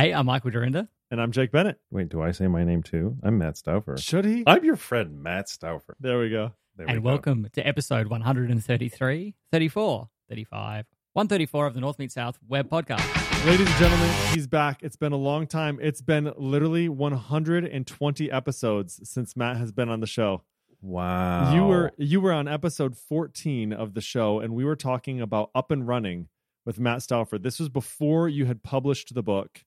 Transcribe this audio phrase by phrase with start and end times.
[0.00, 0.88] Hey, I'm Michael Dyrynda.
[1.10, 1.78] And I'm Jake Bennett.
[1.90, 3.18] Wait, do I say my name too?
[3.22, 3.98] I'm Matt Stauffer.
[3.98, 4.44] Should he?
[4.46, 5.94] I'm your friend, Matt Stauffer.
[6.00, 6.54] There we go.
[6.74, 7.06] There we and go.
[7.10, 13.44] welcome to episode 133, 34, 35, 134 of the North Meet South web podcast.
[13.44, 14.82] Ladies and gentlemen, he's back.
[14.82, 15.78] It's been a long time.
[15.82, 20.44] It's been literally 120 episodes since Matt has been on the show.
[20.80, 21.54] Wow.
[21.54, 25.50] You were you were on episode 14 of the show, and we were talking about
[25.54, 26.28] up and running
[26.64, 27.36] with Matt Stauffer.
[27.36, 29.62] This was before you had published the book.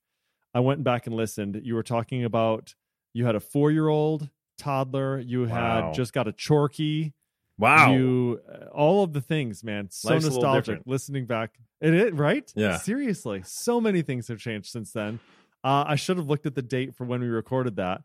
[0.53, 1.59] I went back and listened.
[1.63, 2.75] You were talking about
[3.13, 5.19] you had a four year old toddler.
[5.19, 5.85] You Wow.
[5.87, 7.13] had just got a chorky.
[7.57, 7.93] Wow.
[7.93, 9.89] You uh, all of the things, man.
[9.91, 10.81] So Life's nostalgic.
[10.85, 11.51] Listening back,
[11.81, 12.51] it is right.
[12.55, 12.77] Yeah.
[12.77, 15.19] seriously, so many things have changed since then.
[15.63, 18.01] Uh, I should have looked at the date for when we recorded that,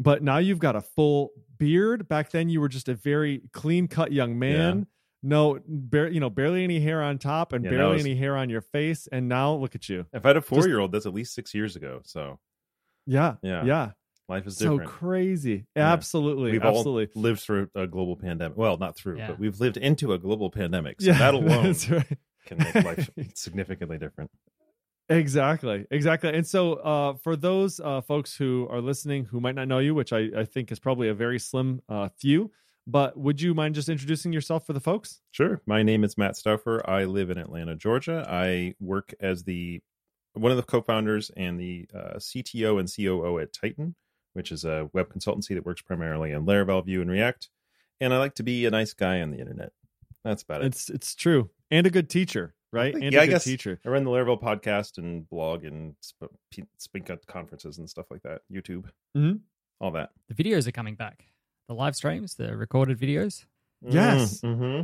[0.00, 2.08] but now you've got a full beard.
[2.08, 4.86] Back then, you were just a very clean cut young man.
[5.22, 8.36] No, bar- you know, barely any hair on top and Yeah, barely was- any hair
[8.36, 9.06] on your face.
[9.10, 10.06] And now look at you.
[10.12, 12.00] if I had a four year old, that's at least six years ago.
[12.04, 12.38] So
[13.06, 13.64] Yeah, Yeah.
[13.64, 13.90] yeah.
[14.28, 14.90] life is So different.
[14.90, 15.66] crazy.
[15.76, 15.92] Yeah.
[15.92, 17.08] Absolutely, we've absolutely.
[17.14, 18.56] all lived through a global pandemic.
[18.58, 19.28] Well, not through, Yeah.
[19.28, 21.00] but we've lived into a global pandemic.
[21.00, 22.18] So yeah, that alone right.
[22.44, 24.30] can make life significantly different.
[25.08, 26.34] Exactly, exactly.
[26.34, 29.94] And so, uh, for those uh, folks who are listening who might not know you,
[29.94, 32.50] which I, I think is probably a very slim uh, few,
[32.86, 35.20] but would you mind just introducing yourself for the folks?
[35.32, 35.60] Sure.
[35.66, 36.88] My name is Matt Stauffer.
[36.88, 38.24] I live in Atlanta, Georgia.
[38.28, 39.80] I work as the
[40.34, 43.94] one of the co-founders and the uh, CTO and COO at Tighten,
[44.34, 47.48] which is a web consultancy that works primarily in Laravel, Vue, and React.
[48.00, 49.72] And I like to be a nice guy on the internet.
[50.24, 50.66] That's about it.
[50.66, 52.92] It's it's true, and a good teacher, right?
[52.94, 53.80] And yeah, a I good guess teacher.
[53.86, 58.06] I run the Laravel podcast and blog and sp- p- speak at conferences and stuff
[58.10, 58.42] like that.
[58.52, 58.84] YouTube,
[59.16, 59.40] Mhm.
[59.80, 60.10] all that.
[60.28, 61.24] The videos are coming back.
[61.68, 63.44] The live streams, the recorded videos.
[63.82, 64.40] Yes.
[64.40, 64.82] hmm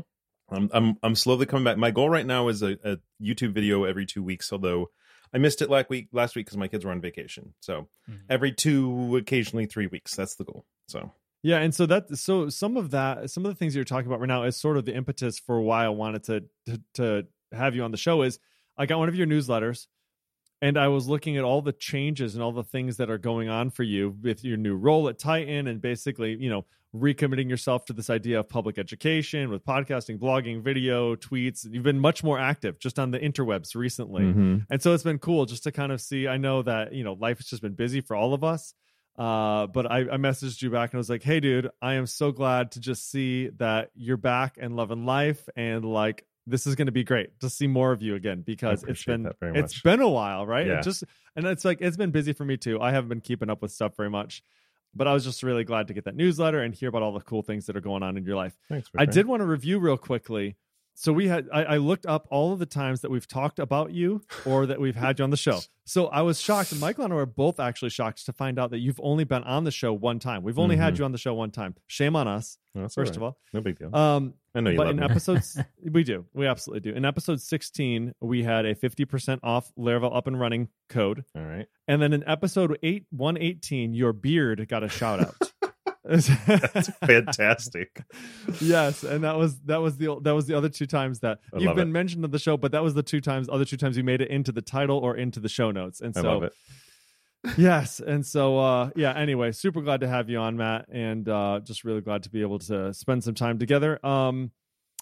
[0.50, 1.76] I'm I'm I'm slowly coming back.
[1.78, 4.52] My goal right now is a, a YouTube video every two weeks.
[4.52, 4.90] Although
[5.32, 7.54] I missed it last week last week because my kids were on vacation.
[7.60, 8.18] So Mhm.
[8.28, 10.14] every two, occasionally three weeks.
[10.14, 10.66] That's the goal.
[10.88, 11.10] So
[11.42, 14.20] Yeah, and so that so some of that some of the things you're talking about
[14.20, 17.74] right now is sort of the impetus for why I wanted to to, to have
[17.74, 18.38] you on the show is
[18.76, 19.86] I got one of your newsletters
[20.62, 23.48] and I was looking at all the changes and all the things that are going
[23.48, 26.64] on for you with your new role at Tighten and basically, you know,
[26.94, 31.66] recommitting yourself to this idea of public education with podcasting, blogging, video, tweets.
[31.68, 34.22] You've been much more active just on the interwebs recently.
[34.22, 34.66] Mhm.
[34.70, 36.28] And so it's been cool just to kind of see.
[36.28, 38.74] I know that, you know, life has just been busy for all of us.
[39.18, 42.06] Uh, but I, I messaged you back and I was like, hey, dude, I am
[42.06, 45.48] so glad to just see that you're back and loving life.
[45.56, 48.82] And like, this is going to be great to see more of you again because
[48.84, 50.66] it's been it's been a while, right?
[50.66, 50.78] Yeah.
[50.78, 51.04] It just
[51.36, 52.80] and it's like it's been busy for me too.
[52.80, 54.42] I haven't been keeping up with stuff very much,
[54.94, 57.20] but I was just really glad to get that newsletter and hear about all the
[57.20, 58.56] cool things that are going on in your life.
[58.68, 58.90] thanks.
[58.96, 60.56] I did want to review real quickly.
[60.94, 63.92] So we had I, I looked up all of the times that we've talked about
[63.92, 65.58] you or that we've had you on the show.
[65.84, 68.70] So I was shocked, and Michael and I were both actually shocked to find out
[68.70, 70.44] that you've only been on the show one time.
[70.44, 70.98] We've only had Mhm.
[71.00, 71.74] you on the show one time.
[71.88, 73.16] Shame on us, No, first right.
[73.16, 73.94] of all no big deal.
[73.94, 75.04] Um, I know you but love in me.
[75.06, 75.58] episodes,
[75.90, 76.96] we do, we absolutely do.
[76.96, 81.42] In episode sixteen, we had a fifty percent off Laravel up and running code, all
[81.42, 81.66] right.
[81.88, 85.34] and then in episode eight one eighteen, your beard got a shout out.
[86.04, 86.28] That's
[87.06, 88.02] fantastic.
[88.60, 91.58] yes, and that was that was the that was the other two times that I
[91.58, 91.92] you've been it.
[91.92, 94.20] mentioned on the show, but that was the two times other two times you made
[94.20, 96.00] it into the title or into the show notes.
[96.00, 96.52] And I so love it.
[97.56, 101.60] yes, and so uh yeah, anyway, super glad to have you on Matt and uh
[101.62, 104.04] just really glad to be able to spend some time together.
[104.04, 104.50] Um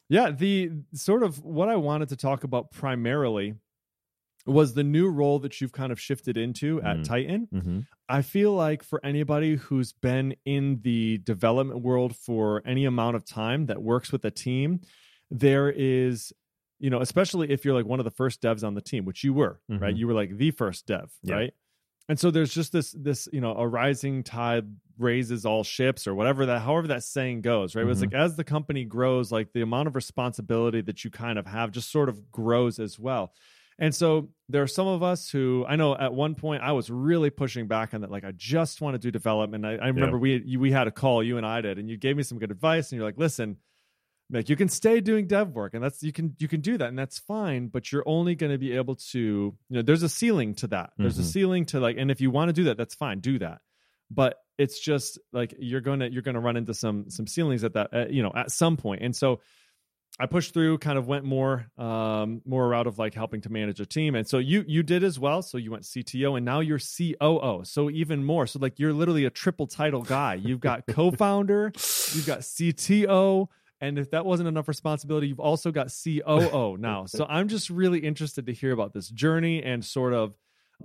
[0.08, 3.54] yeah, the sort of what I wanted to talk about primarily
[4.50, 7.04] was the new role that you've kind of shifted into at Mhm.
[7.04, 7.46] Tighten.
[7.52, 7.78] Mm-hmm.
[8.08, 13.24] I feel like for anybody who's been in the development world for any amount of
[13.24, 14.80] time that works with a team,
[15.30, 16.32] there is,
[16.78, 19.22] you know, especially if you're like one of the first devs on the team, which
[19.22, 19.94] you were, right?
[19.94, 19.98] Mhm.
[19.98, 21.34] You were like the first dev, Yeah.
[21.34, 21.54] right?
[22.08, 24.64] And so there's just this, this, you know, a rising tide
[24.98, 27.82] raises all ships or whatever that, however that saying goes, right?
[27.82, 28.06] It was Mhm.
[28.06, 31.70] like as the company grows, like the amount of responsibility that you kind of have
[31.70, 33.32] just sort of grows as well.
[33.80, 36.90] And so there are some of us who I know at one point I was
[36.90, 38.10] really pushing back on that.
[38.10, 39.64] Like I just want to do development.
[39.64, 41.96] I, I remember we you, we had a call, you and I did, and you
[41.96, 42.92] gave me some good advice.
[42.92, 43.56] And you're like, listen,
[44.30, 46.88] like you can stay doing dev work, and that's you can you can do that,
[46.88, 47.68] and that's fine.
[47.68, 50.90] But you're only going to be able to, you know, there's a ceiling to that.
[50.98, 51.32] There's a Mhm.
[51.32, 53.60] ceiling to like, and if you want to do that, that's fine, do that.
[54.10, 57.94] But it's just like you're gonna you're gonna run into some some ceilings at that
[57.94, 59.40] uh, you know at some point, and so
[60.20, 63.80] I pushed through, kind of went more um more route of like helping to manage
[63.80, 64.14] a team.
[64.14, 65.42] And so you you did as well.
[65.42, 67.62] So you went CTO and now you're COO.
[67.64, 68.46] So even more.
[68.46, 70.34] So like you're literally a triple title guy.
[70.34, 73.48] You've got co-founder, you've got CTO,
[73.80, 77.06] and if that wasn't enough responsibility, you've also got COO now.
[77.06, 80.34] So I'm just really interested to hear about this journey and sort of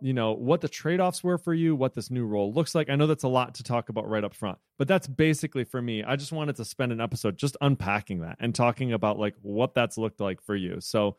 [0.02, 2.90] you know, what the trade offs were for you, what this new role looks like.
[2.90, 5.82] I know that's a lot to talk about right up front, but that's basically for
[5.82, 6.04] me.
[6.04, 9.74] I just wanted to spend an episode just unpacking that and talking about like what
[9.74, 10.78] that's looked like for you.
[10.80, 11.18] So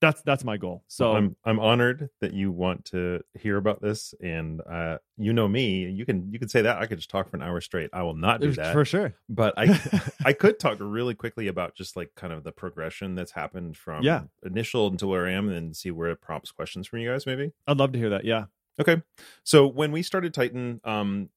[0.00, 0.84] that's that's my goal.
[0.88, 5.48] So I'm I'm honored that you want to hear about this, and uh, you know
[5.48, 5.88] me.
[5.88, 7.90] You can you can say that I could just talk for an hour straight.
[7.92, 9.14] I will not do that for sure.
[9.28, 9.80] But I
[10.24, 14.02] I could talk really quickly about just like kind of the progression that's happened from
[14.04, 14.24] Yeah.
[14.44, 17.24] initial until where I am, and see where it prompts questions from you guys.
[17.26, 18.24] Maybe I'd love to hear that.
[18.24, 18.44] Yeah.
[18.78, 19.02] Okay.
[19.44, 21.30] So when we started Tighten, um,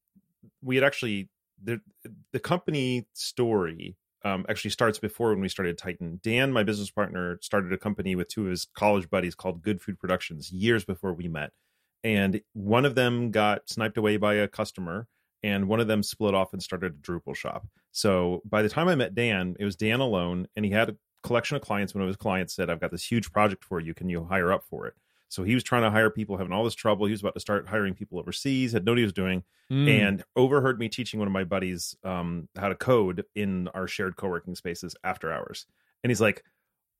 [0.61, 1.29] we had actually
[1.63, 1.79] the
[2.33, 6.19] the company story um, actually starts before when we started Tighten.
[6.21, 9.81] Dan, my business partner, started a company with two of his college buddies called Good
[9.81, 11.51] Food Productions years before we met.
[12.03, 15.07] And one of them got sniped away by a customer,
[15.43, 17.67] and one of them split off and started a Drupal shop.
[17.91, 20.95] So by the time I met Dan, it was Dan alone, and he had a
[21.23, 21.93] collection of clients.
[21.93, 23.93] One of his clients said, I've got this huge project for you.
[23.93, 24.93] Can you hire up for it?
[25.29, 27.05] So he was trying to hire people, having all this trouble.
[27.05, 29.43] He was about to start hiring people overseas, had no idea what he was doing,
[29.71, 29.87] Mm.
[29.87, 34.15] and overheard me teaching one of my buddies um, how to code in our shared
[34.17, 35.67] co-working spaces after hours.
[36.03, 36.43] And he's like,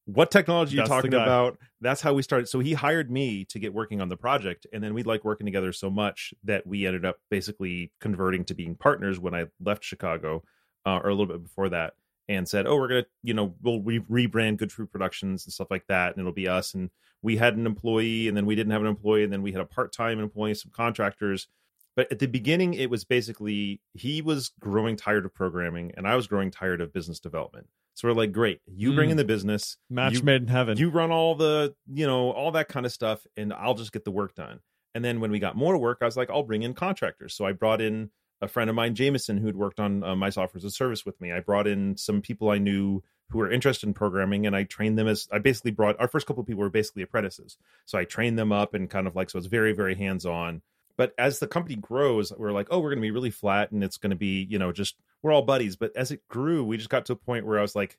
[0.05, 2.47] "What technology are you talking about?" That's how we started.
[2.47, 5.45] So he hired me to get working on the project, and then we like working
[5.45, 9.83] together so much that we ended up basically converting to being partners when I left
[9.83, 10.43] Chicago,
[10.85, 11.95] uh, or a little bit before that,
[12.29, 15.69] and said, "Oh, we're gonna, you know, we'll re- rebrand Good Fruit Productions and stuff
[15.69, 16.89] like that, and it'll be us." And
[17.21, 19.59] we had an employee, and then we didn't have an employee, and then we had
[19.59, 21.47] a part-time employee, some contractors.
[21.95, 26.15] But at the beginning, it was basically he was growing tired of programming, and I
[26.15, 27.67] was growing tired of business development.
[27.95, 29.13] So we're like, great, you bring Mm.
[29.13, 30.77] in the business, Match you, made in heaven.
[30.77, 34.05] you run all the, you know, all that kind of stuff, and I'll just get
[34.05, 34.61] the work done.
[34.95, 37.33] And then when we got more work, I was like, I'll bring in contractors.
[37.33, 38.11] So I brought in
[38.41, 41.19] a friend of mine, Jameson, who'd worked on uh, my software as a service with
[41.19, 41.31] me.
[41.31, 44.97] I brought in some people I knew who were interested in programming, and I trained
[44.97, 47.57] them as I basically brought our first couple of people were basically apprentices.
[47.85, 50.61] So I trained them up and kind of like so it's very very hands on.
[50.97, 53.83] But as the company grows, we're like, oh, we're going to be really flat, and
[53.83, 55.75] it's going to be you know just we're all buddies.
[55.75, 57.97] But as it grew, we just got to a point where I was like,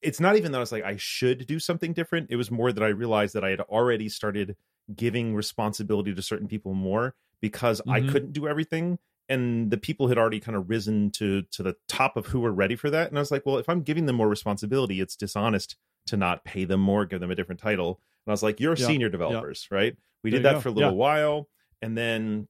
[0.00, 2.28] it's not even that I was like I should do something different.
[2.30, 4.56] It was more that I realized that I had already started
[4.94, 8.08] giving responsibility to certain people more because I Mhm.
[8.08, 8.98] couldn't do everything
[9.28, 12.52] and the people had already kind of risen to to the top of who were
[12.52, 15.16] ready for that and I was like, well, if I'm giving them more responsibility, it's
[15.16, 15.76] dishonest
[16.06, 18.00] to not pay them more, give them a different title.
[18.26, 19.96] And I was like, you're Yeah, senior developers, right?
[20.22, 20.60] We There did that go.
[20.60, 20.96] for a little Yeah.
[20.96, 21.48] while
[21.82, 22.48] and then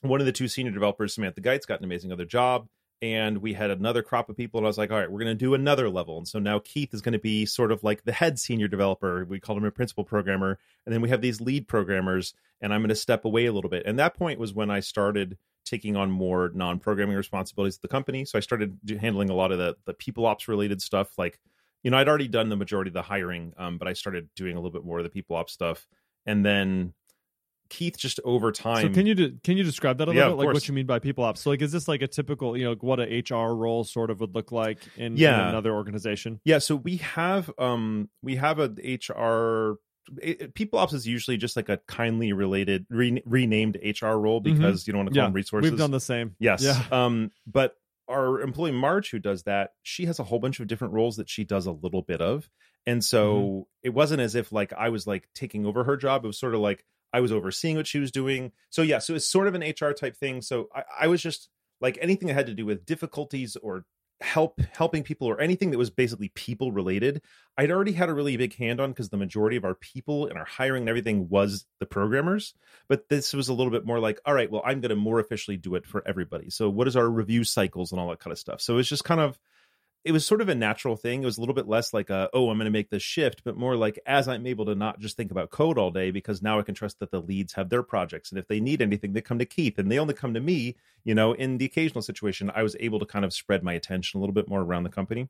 [0.00, 2.68] one of the two senior developers, Samantha Geitz, got an amazing other job
[3.02, 5.26] and we had another crop of people and i was like all right we're going
[5.26, 8.04] to do another level and so now keith is going to be sort of like
[8.04, 11.40] the head senior developer we called him a principal programmer and then we have these
[11.40, 14.54] lead programmers and i'm going to step away a little bit and that point was
[14.54, 18.96] when i started taking on more non-programming responsibilities at the company so i started do-
[18.98, 21.38] handling a lot of the, the people ops related stuff like
[21.82, 24.56] you know i'd already done the majority of the hiring um, but i started doing
[24.56, 25.86] a little bit more of the people ops stuff
[26.26, 26.92] and then
[27.70, 30.30] keith just over time So can you de- can you describe that a little of
[30.32, 30.36] bit?
[30.36, 30.54] Like course.
[30.54, 31.40] what you mean by people ops?
[31.40, 34.20] So like is this like a typical, you know, what a HR role sort of
[34.20, 35.48] would look like in, in Yeah.
[35.48, 36.40] another organization?
[36.44, 39.78] Yeah, so we have um we have a HR
[40.20, 44.86] it, people ops is usually just like a kindly related re, renamed HR role because
[44.86, 45.16] you don't want to call Mm-hmm.
[45.18, 45.70] Yeah, them resources.
[45.70, 46.36] We've done the same.
[46.38, 46.62] Yes.
[46.62, 46.82] Yeah.
[46.92, 47.76] Um but
[48.08, 51.28] our employee Marge who does that, she has a whole bunch of different roles that
[51.30, 52.50] she does a little bit of.
[52.86, 53.60] And so Mm-hmm.
[53.82, 56.24] it wasn't as if like I was like taking over her job.
[56.24, 58.52] It was sort of like I was overseeing what she was doing.
[58.70, 60.42] So yeah, so it's sort of an HR type thing.
[60.42, 61.48] So I, I was just
[61.80, 63.84] like anything that had to do with difficulties or
[64.20, 67.20] help helping people or anything that was basically people related
[67.58, 70.38] i'd already had a really big hand on because the majority of our people and
[70.38, 72.54] our hiring and everything was the programmers
[72.88, 75.18] but this was a little bit more like all right well i'm going to more
[75.18, 76.50] officially do it for everybody.
[76.50, 78.60] So what is our review cycles and all that kind of stuff?
[78.60, 79.38] So it's just kind of
[80.04, 81.22] it was sort of a natural thing.
[81.22, 83.42] It was a little bit less like a, oh i'm going to make this shift
[83.44, 86.42] but more like as i'm able to not just think about code all day because
[86.42, 89.12] now i can trust that the leads have their projects and if they need anything
[89.12, 90.76] they come to keith and they only come to me.
[91.04, 94.18] You know in the occasional situation i was able to kind of spread my attention
[94.18, 95.28] a little bit more around the company.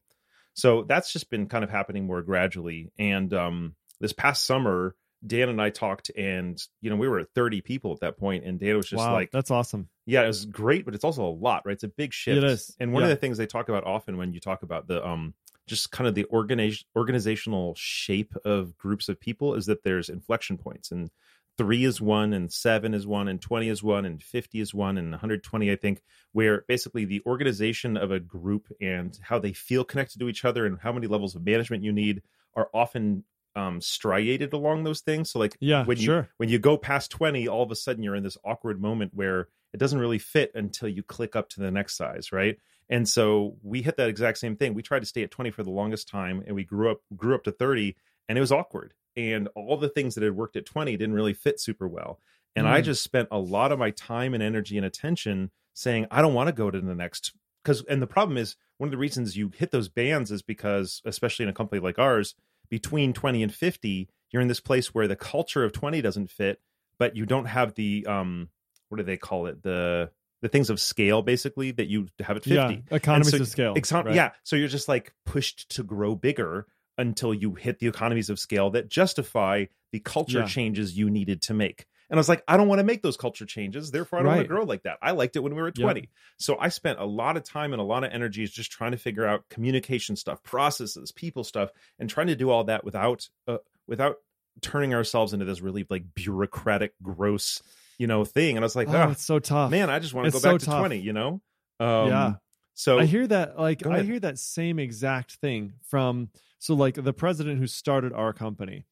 [0.54, 2.90] So that's just been kind of happening more gradually.
[2.98, 4.94] And um this past summer
[5.26, 8.44] dan and i talked and you know we were at 30 people at that point
[8.44, 9.88] and dan was just wow, like that's awesome.
[10.06, 11.72] yeah, it was great, but it's also a lot, right?
[11.72, 12.38] It's a big shift.
[12.38, 14.86] It is, And one of the things they talk about often when you talk about
[14.86, 15.34] the um
[15.66, 20.58] just kind of the organization organizational shape of groups of people is that there's inflection
[20.58, 21.10] points and
[21.56, 24.98] three is one and seven is one and 20 is one and 50 is one
[24.98, 26.02] and 120 i think
[26.32, 30.66] where basically the organization of a group and how they feel connected to each other
[30.66, 32.22] and how many levels of management you need
[32.54, 33.24] are often
[33.56, 36.28] um striated along those things so like Yeah, when you sure.
[36.38, 39.48] when you go past 20 all of a sudden you're in this awkward moment where
[39.72, 42.58] it doesn't really fit until you click up to the next size right
[42.90, 45.62] and so we hit that exact same thing we tried to stay at 20 for
[45.62, 47.96] the longest time and we grew up grew up to 30
[48.28, 51.34] and it was awkward and all the things that had worked at 20 didn't really
[51.34, 52.20] fit super well
[52.56, 52.84] And I Mm.
[52.84, 56.46] just spent a lot of my time and energy and attention saying, I don't want
[56.48, 57.32] to go to the next.
[57.62, 61.02] Because, and the problem is, one of the reasons you hit those bands is because,
[61.04, 62.36] especially in a company like ours,
[62.68, 66.60] between 20 and 50, you're in this place where the culture of 20 doesn't fit,
[66.98, 68.48] but you don't have the, um,
[68.88, 69.62] what do they call it?
[69.62, 70.10] The,
[70.42, 72.54] the things of scale basically that you have at 50.
[72.54, 73.74] Yeah, economies so- of scale.
[73.74, 74.14] Exon- right?
[74.14, 74.30] Yeah.
[74.42, 76.66] So you're just like pushed to grow bigger
[76.98, 80.46] until you hit the economies of scale that justify the culture Yeah.
[80.46, 81.86] changes you needed to make.
[82.14, 83.90] And I was like, I don't want to make those culture changes.
[83.90, 84.98] Therefore, I don't want to grow like that.
[85.02, 85.82] I liked it when we were Yep.
[85.82, 86.08] 20.
[86.38, 88.96] So I spent a lot of time and a lot of energies just trying to
[88.96, 93.56] figure out communication stuff, processes, people stuff, and trying to do all that without uh,
[93.88, 94.18] without
[94.60, 97.60] turning ourselves into this really like bureaucratic, gross,
[97.98, 98.56] you know, thing.
[98.56, 99.72] And I was like, Oh, ah, it's so tough.
[99.72, 100.78] man, I just want to go It's back so to tough.
[100.78, 101.40] 20, you know?
[101.80, 102.32] Um, Yeah.
[102.74, 106.28] So I hear that like I hear that same exact thing from
[106.60, 108.84] so like the president who started our company.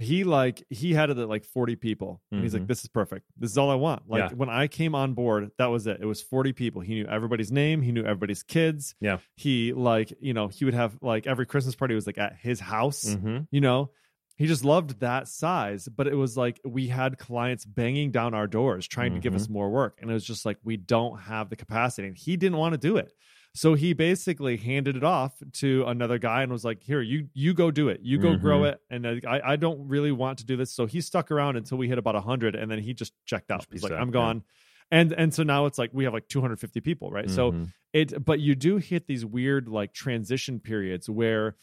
[0.00, 2.20] He like he had it at like 40 people.
[2.30, 2.68] And he's like, Mhm.
[2.68, 3.26] this is perfect.
[3.36, 4.02] This is all I want.
[4.08, 4.36] Like Yeah.
[4.36, 5.98] when I came on board, that was it.
[6.00, 6.80] It was 40 people.
[6.82, 8.94] He knew everybody's name, he knew everybody's kids.
[9.00, 9.18] Yeah.
[9.34, 12.60] He like, you know, he would have like every Christmas party was like at his
[12.60, 13.48] house, mhm.
[13.50, 13.90] you know.
[14.36, 18.46] He just loved that size, but it was like we had clients banging down our
[18.46, 19.42] doors trying to give Mm-hmm.
[19.42, 19.98] us more work.
[20.00, 22.06] And it was just like, we don't have the capacity.
[22.06, 23.12] And he didn't want to do it.
[23.54, 27.54] So he basically handed it off to another guy and was like, "Here, you you
[27.54, 28.00] go do it.
[28.02, 28.72] You go grow Mhm.
[28.72, 30.70] it." And I I don't really want to do this.
[30.72, 33.66] So he stuck around until we hit about hundred, and then he just checked out.
[33.70, 34.12] He's like, out, "I'm yeah.
[34.12, 34.44] gone."
[34.90, 37.28] And and so now it's like we have like 250 people, right?
[37.28, 37.72] So Mhm.
[37.92, 41.56] it but you do hit these weird like transition periods where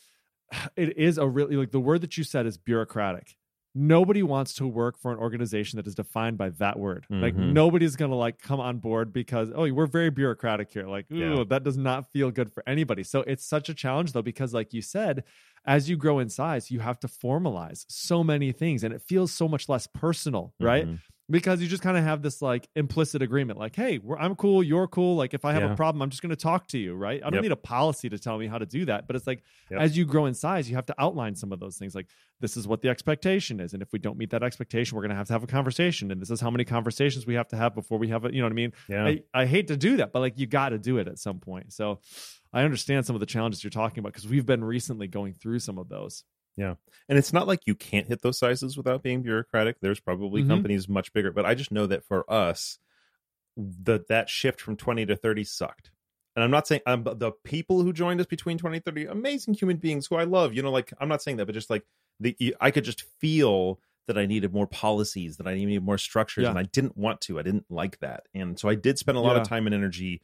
[0.76, 3.36] it is a really like the word that you said is bureaucratic
[3.78, 7.52] nobody wants to work for an organization that is defined by that word like Mhm.
[7.52, 11.44] nobody's gonna like come on board because oh we're very bureaucratic here like ooh Yeah.
[11.50, 14.74] that does not feel good for anybody so it's such a challenge though because like
[14.74, 15.24] you said
[15.66, 19.34] as you grow in size you have to formalize so many things and it feels
[19.34, 21.00] so much less personal right Mhm.
[21.30, 24.62] Because you just kind of have this like implicit agreement like hey we're, i'm cool
[24.62, 25.74] you're cool like if i have Yeah.
[25.74, 27.42] a problem i'm just going to talk to you right i don't Yep.
[27.44, 29.42] need a policy to tell me how to do that but it's like
[29.72, 29.80] Yep.
[29.82, 32.08] as you grow in size you have to outline some of those things like
[32.42, 35.10] this is what the expectation is and if we don't meet that expectation we're going
[35.10, 37.56] to have to have a conversation and this is how many conversations we have to
[37.58, 39.06] have before we have a you know what i mean Yeah.
[39.06, 41.40] I, I hate to do that but like you got to do it at some
[41.40, 42.00] point so
[42.54, 45.60] i understand some of the challenges you're talking about because we've been recently going through
[45.60, 46.24] some of those
[46.58, 46.78] and
[47.10, 49.78] it's not like you can't hit those sizes without being bureaucratic.
[49.82, 50.48] There's probably Mhm.
[50.48, 52.80] companies much bigger, but I just know that for us,
[53.58, 55.92] the that shift from 20 to 30 sucked.
[56.36, 59.54] And I'm not saying um, the people who joined us between 20 and 30, amazing
[59.54, 60.54] human beings who I love.
[60.54, 61.84] You know, like I'm not saying that, but just like
[62.20, 66.44] the I could just feel that I needed more policies, that I needed more structures,
[66.44, 66.50] Yeah.
[66.50, 67.40] and I didn't want to.
[67.40, 69.42] I didn't like that, and so I did spend a lot Yeah.
[69.42, 70.22] of time and energy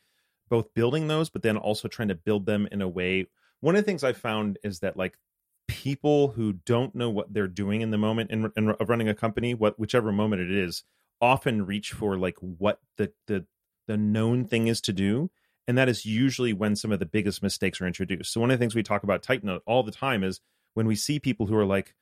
[0.50, 3.26] both building those, but then also trying to build them in a way.
[3.62, 5.18] One of the things I found is that like
[5.72, 9.14] people who don't know what they're doing in the moment in, in of running a
[9.16, 10.84] company, what whichever moment it is,
[11.22, 13.46] often reach for like what the the
[13.88, 15.32] the known thing is to do,
[15.68, 18.34] and that is usually when some of the biggest mistakes are introduced.
[18.34, 20.42] So one of the things we talk about Tighten all the time is
[20.74, 21.96] when we see people who are like,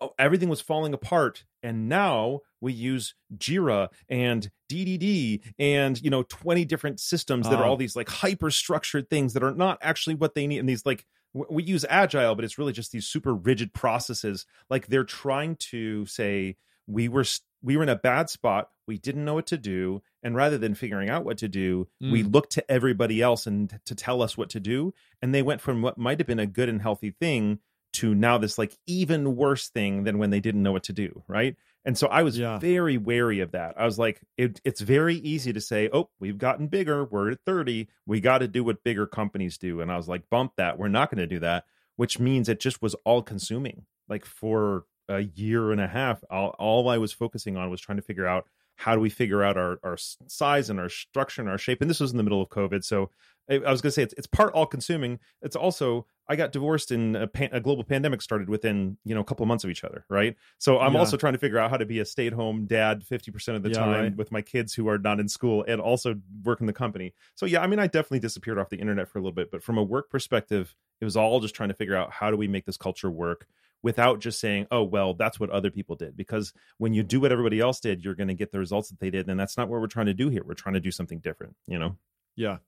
[0.00, 6.22] "Oh, everything was falling apart, and now we use Jira and DDD and you know
[6.22, 7.68] twenty different systems that are Ah.
[7.68, 10.86] all these like hyper structured things that are not actually what they need, and these
[10.86, 11.04] like
[11.34, 14.46] we use agile but it's really just these super rigid processes.
[14.70, 16.56] Like they're trying to say
[16.86, 17.24] we were
[17.62, 18.70] we were in a bad spot.
[18.86, 20.02] We didn't know what to do.
[20.22, 22.32] And rather than figuring out what to do we mm.
[22.32, 24.94] looked to everybody else and to tell us what to do.
[25.22, 27.60] And they went from what might have been a good and healthy thing
[27.94, 31.22] to now this like even worse thing than when they didn't know what to do
[31.26, 31.56] right
[31.88, 32.58] and so i was Yeah.
[32.58, 33.74] very wary of that.
[33.76, 37.04] I was like it, it's very easy to say oh we've gotten bigger.
[37.06, 39.80] We're at 30 we got to do what bigger companies do.
[39.80, 40.78] And i was like bump that.
[40.78, 41.64] We're not going to do that
[41.96, 43.86] which means it just was all consuming.
[44.08, 47.96] Like for a year and a half all, all i was focusing on was trying
[47.96, 48.44] to figure out
[48.78, 51.80] how do we figure out our, our size and our structure and our shape?
[51.80, 53.10] And this was in the middle of covid so
[53.50, 56.52] i, I was going to say it's, it's part all consuming it's also i got
[56.52, 59.64] divorced and a, pan, a global pandemic started within you know a couple of months
[59.64, 60.36] of each other right?
[60.58, 61.00] So i'm Yeah.
[61.00, 63.78] also trying to figure out how to be a stay-at-home dad 50% of the Yeah,
[63.78, 64.16] time right.
[64.16, 67.14] with my kids who are not in school and also work in the company.
[67.34, 69.62] So yeah i mean i definitely disappeared off the internet for a little bit but
[69.62, 72.48] from a work perspective it was all just trying to figure out how do we
[72.48, 73.46] make this culture work
[73.82, 77.32] without just saying oh well that's what other people did because when you do what
[77.32, 79.68] everybody else did you're going to get the results that they did and that's not
[79.68, 81.96] what we're trying to do here we're trying to do something different you know
[82.38, 82.58] Yeah.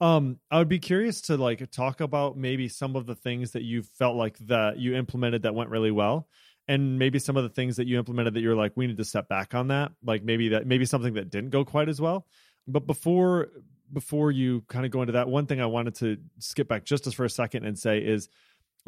[0.00, 3.64] Um, I would be curious to like talk about maybe some of the things that
[3.64, 6.28] you felt like that you implemented that went really well.
[6.68, 9.04] And maybe some of the things that you implemented that you're like, we need to
[9.04, 9.90] step back on that.
[10.04, 12.26] Like maybe that maybe something that didn't go quite as well.
[12.68, 13.48] But before
[13.92, 17.06] before you kind of go into that, one thing I wanted to skip back just
[17.08, 18.28] as for a second and say is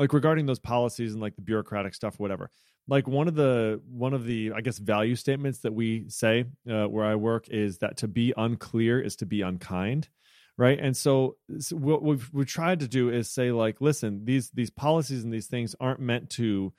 [0.01, 2.51] like regarding those policies and like the bureaucratic stuff, whatever.
[2.89, 6.87] like one of the one of the i guess value statements that we say uh,
[6.87, 10.09] where i work is that to be unclear is to be unkind
[10.57, 14.51] right and so, so what we've, we've tried to do is say like listen these
[14.53, 16.73] these policies and these things aren't meant to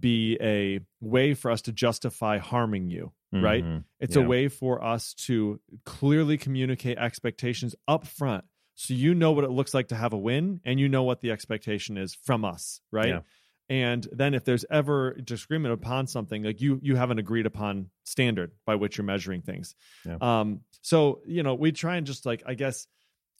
[0.00, 3.84] be a way for us to justify harming you right Mhm.
[4.00, 4.22] it's Yeah.
[4.24, 9.50] a way for us to clearly communicate expectations up front so you know what it
[9.50, 12.80] looks like to have a win and you know what the expectation is from us
[12.90, 13.20] right Yeah.
[13.68, 17.90] and then if there's ever disagreement upon something like you you have an agreed upon
[18.04, 19.74] standard by which you're measuring things
[20.06, 20.16] Yeah.
[20.20, 22.86] um so you know we try and just like i guess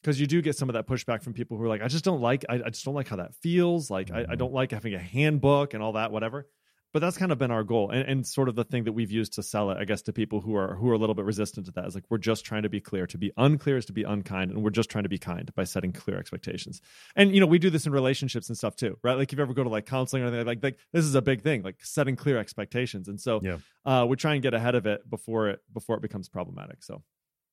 [0.01, 2.05] because you do get some of that pushback from people who are like i just
[2.05, 4.37] don't like i, I just don't like how that feels like I, I Mhm.
[4.37, 6.47] don't like having a handbook and all that whatever
[6.93, 9.11] but that's kind of been our goal and, and sort of the thing that we've
[9.11, 11.25] used to sell it i guess to people who are who are a little bit
[11.25, 13.07] resistant to that is like we're just trying to be clear.
[13.07, 15.63] To be unclear is to be unkind and we're just trying to be kind by
[15.63, 16.81] setting clear expectations.
[17.15, 19.15] And you know we do this in relationships and stuff too right?
[19.17, 21.21] Like if you ever go to like counseling or anything like like this is a
[21.21, 23.07] big thing like setting clear expectations.
[23.07, 23.57] And so Yeah.
[23.85, 27.03] uh we try and get ahead of it before it before it becomes problematic so.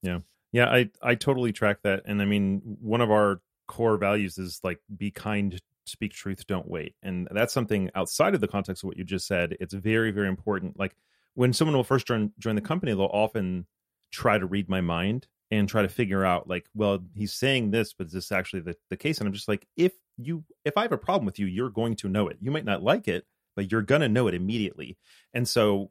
[0.03, 0.21] Yeah,
[0.53, 4.61] Yeah, I I totally track that, and I mean one of our core values is
[4.65, 8.89] like be kind, speak truth, don't wait, and that's something outside of the context of
[8.89, 9.57] what you just said.
[9.61, 10.79] It's very very important.
[10.79, 10.97] Like
[11.35, 13.67] when someone will first join join the company, they'll often
[14.13, 17.93] try to read my mind and try to figure out like, well, he's saying this,
[17.93, 19.19] but is this actually the, the case?
[19.19, 21.97] And I'm just like, if you if I have a problem with you, you're going
[21.97, 22.39] to know it.
[22.41, 24.97] You might not like it, but you're gonna know it immediately.
[25.35, 25.91] And so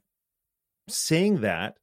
[0.92, 1.78] saying that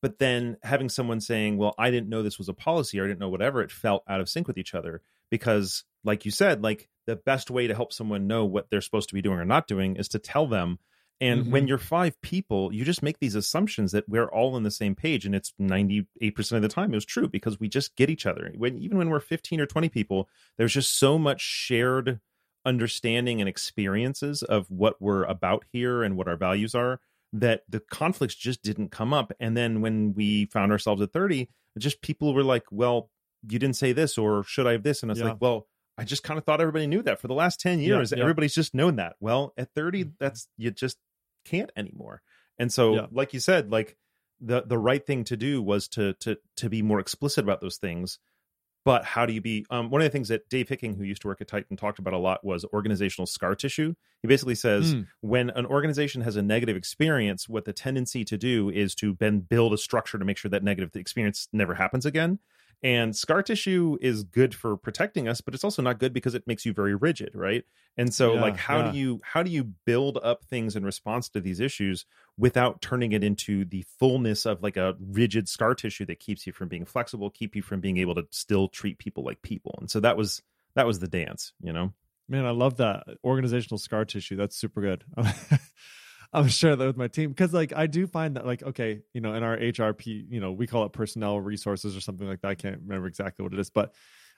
[0.00, 3.06] but then having someone saying well i didn't know this was a policy or i
[3.06, 5.00] didn't know whatever it felt out of sync with each other
[5.30, 9.08] because like you said like the best way to help someone know what they're supposed
[9.08, 10.78] to be doing or not doing is to tell them
[11.20, 11.50] and Mhm.
[11.50, 14.94] when you're five people you just make these assumptions that we're all on the same
[14.94, 18.26] page and it's 98% of the time it was true because we just get each
[18.26, 22.20] other when even when we're 15 or 20 people there's just so much shared
[22.64, 27.00] understanding and experiences of what we're about here and what our values are
[27.32, 29.32] that the conflicts just didn't come up.
[29.40, 31.48] And then when we found ourselves at 30,
[31.78, 33.10] just people were like, well,
[33.48, 35.02] you didn't say this, or should I have this?
[35.02, 35.28] And I was Yeah.
[35.30, 35.66] like, well,
[35.98, 38.12] I just kind of thought everybody knew that for the last 10 Yeah, years.
[38.12, 38.20] yeah.
[38.22, 39.16] Everybody's just known that.
[39.20, 40.96] Well, at 30, that's you just
[41.44, 42.22] can't anymore.
[42.58, 43.06] And so, Yeah.
[43.10, 43.96] like you said, like
[44.40, 47.76] the the right thing to do was to to to be more explicit about those
[47.78, 48.18] things.
[48.84, 49.66] But how do you be?
[49.70, 51.98] Um, one of the things that Dave Hicking, who used to work at Tighten, talked
[51.98, 53.94] about a lot was organizational scar tissue.
[54.22, 55.06] He basically says Mm.
[55.20, 59.40] when an organization has a negative experience, what the tendency to do is to then
[59.40, 62.38] build a structure to make sure that negative experience never happens again.
[62.82, 66.46] And scar tissue is good for protecting us, but it's also not good because it
[66.46, 67.64] makes you very rigid, right?
[67.96, 68.92] And so, Yeah, like, how yeah.
[68.92, 73.10] do you how do you build up things in response to these issues without turning
[73.12, 76.84] it into the fullness of like a rigid scar tissue that keeps you from being
[76.84, 79.74] flexible, keep you from being able to still treat people like people?
[79.80, 80.42] And so that was
[80.74, 81.92] that was the dance, you know.
[82.28, 84.36] Man, I love that organizational scar tissue.
[84.36, 85.04] That's super good.
[86.32, 89.20] I'm sure that with my team because, like, I do find that, like, okay, you
[89.20, 92.48] know, in our HRP, you know, we call it personnel resources or something like that.
[92.48, 93.94] I can't remember exactly what it is, but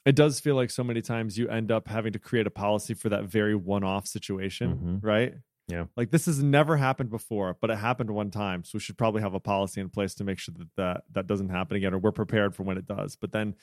[0.07, 2.95] it does feel like so many times you end up having to create a policy
[2.95, 5.01] for that very one-off situation, Mhm.
[5.03, 5.35] right?
[5.69, 5.87] Yeah.
[5.97, 9.23] Like this has never happened before, but it happened one time, so we should probably
[9.23, 11.99] have a policy in place to make sure that that, that doesn't happen again, or
[11.99, 13.15] we're prepared for when it does.
[13.17, 13.55] But then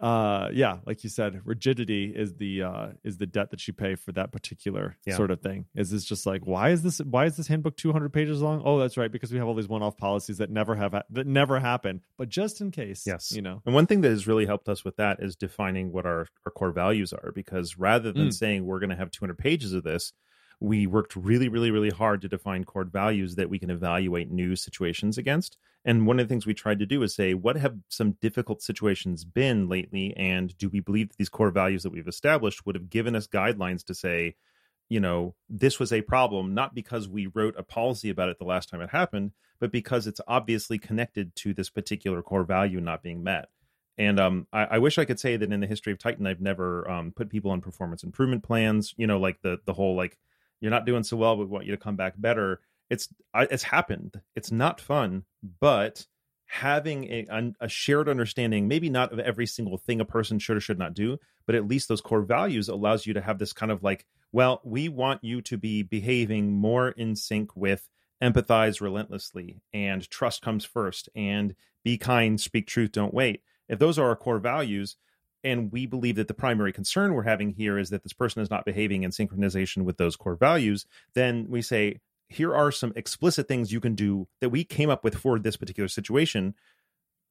[0.00, 3.96] uh yeah like you said rigidity is the uh is the debt that you pay
[3.96, 5.16] for that particular Yeah.
[5.16, 8.12] sort of thing is this just like why is this why is this handbook 200
[8.12, 10.92] pages long oh that's right because we have all these one-off policies that never have
[11.10, 13.32] that never happen but just in case Yes.
[13.34, 16.06] you know And one thing that has really helped us with that is defining what
[16.06, 17.32] our, our core values are.
[17.34, 18.32] Because rather than Mm.
[18.34, 20.12] saying we're going to have 200 pages of this,
[20.60, 24.56] we worked really, really, really hard to define core values that we can evaluate new
[24.56, 25.56] situations against.
[25.84, 28.62] And one of the things we tried to do is say, what have some difficult
[28.62, 30.14] situations been lately?
[30.16, 33.26] And do we believe that these core values that we've established would have given us
[33.26, 34.34] guidelines to say,
[34.88, 38.44] you know, this was a problem, not because we wrote a policy about it the
[38.44, 43.02] last time it happened, but because it's obviously connected to this particular core value not
[43.02, 43.48] being met.
[43.98, 46.40] And um, I, I wish I could say that in the history of Tighten, I've
[46.40, 48.94] never um, put people on performance improvement plans.
[48.96, 50.16] You know, like the the whole like
[50.60, 52.60] you're not doing so well, we want you to come back better.
[52.90, 54.20] It's it's happened.
[54.34, 55.24] It's not fun,
[55.60, 56.06] but
[56.46, 60.60] having a, a shared understanding, maybe not of every single thing a person should or
[60.60, 63.70] should not do, but at least those core values allows you to have this kind
[63.70, 67.86] of like, well, we want you to be behaving more in sync with
[68.22, 73.42] empathize relentlessly and trust comes first and be kind, speak truth, don't wait.
[73.68, 74.96] If those are our core values,
[75.44, 78.50] and we believe that the primary concern we're having here is that this person is
[78.50, 83.48] not behaving in synchronization with those core values, then we say, here are some explicit
[83.48, 86.54] things you can do that we came up with for this particular situation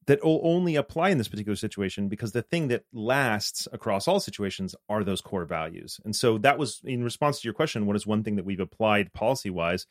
[0.07, 4.21] that will only apply in this particular situation because the thing that lasts across all
[4.21, 5.99] situations are those core values.
[6.05, 8.60] And so that was in response to your question what is one thing that we've
[8.60, 9.86] applied policy wise?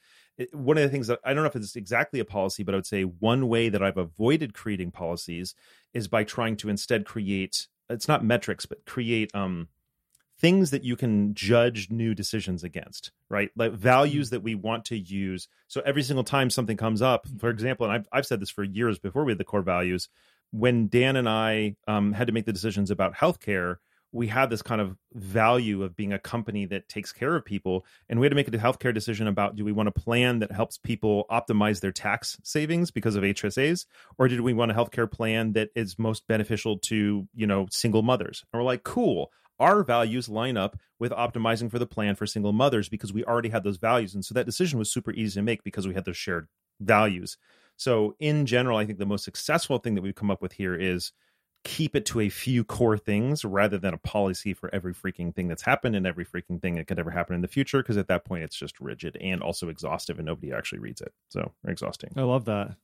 [0.53, 2.79] One of the things that I don't know if it's exactly a policy, but I
[2.79, 5.55] would say one way that I've avoided creating policies
[5.93, 9.69] is by trying to instead create it's not metrics, but create um
[10.39, 13.51] things that you can judge new decisions against, right?
[13.57, 15.49] Like values that we want to use.
[15.67, 18.63] So every single time something comes up, for example, and I've, I've said this for
[18.63, 20.09] years before we had the core values,
[20.51, 23.77] when Dan and I um, had to make the decisions about healthcare,
[24.13, 27.85] we had this kind of value of being a company that takes care of people
[28.09, 30.53] and we had to make a healthcare decision about do we want a plan that
[30.53, 33.85] helps people optimize their tax savings because of hsas
[34.17, 38.03] or did we want a healthcare plan that is most beneficial to you know single
[38.03, 42.27] mothers and we're like cool our values line up with optimizing for the plan for
[42.27, 44.15] single mothers because we already had those values.
[44.15, 46.49] And so that decision was super easy to make because we had those shared
[46.81, 47.37] values.
[47.77, 50.75] So, in general, I think the most successful thing that we've come up with here
[50.75, 51.13] is
[51.65, 55.49] keep it to a few core things rather than a policy for every freaking thing
[55.49, 57.79] that's happened and every freaking thing that could ever happen in the future.
[57.79, 61.13] Because at that point, it's just rigid and also exhaustive and nobody actually reads it.
[61.29, 62.13] So, exhausting.
[62.17, 62.77] I love that.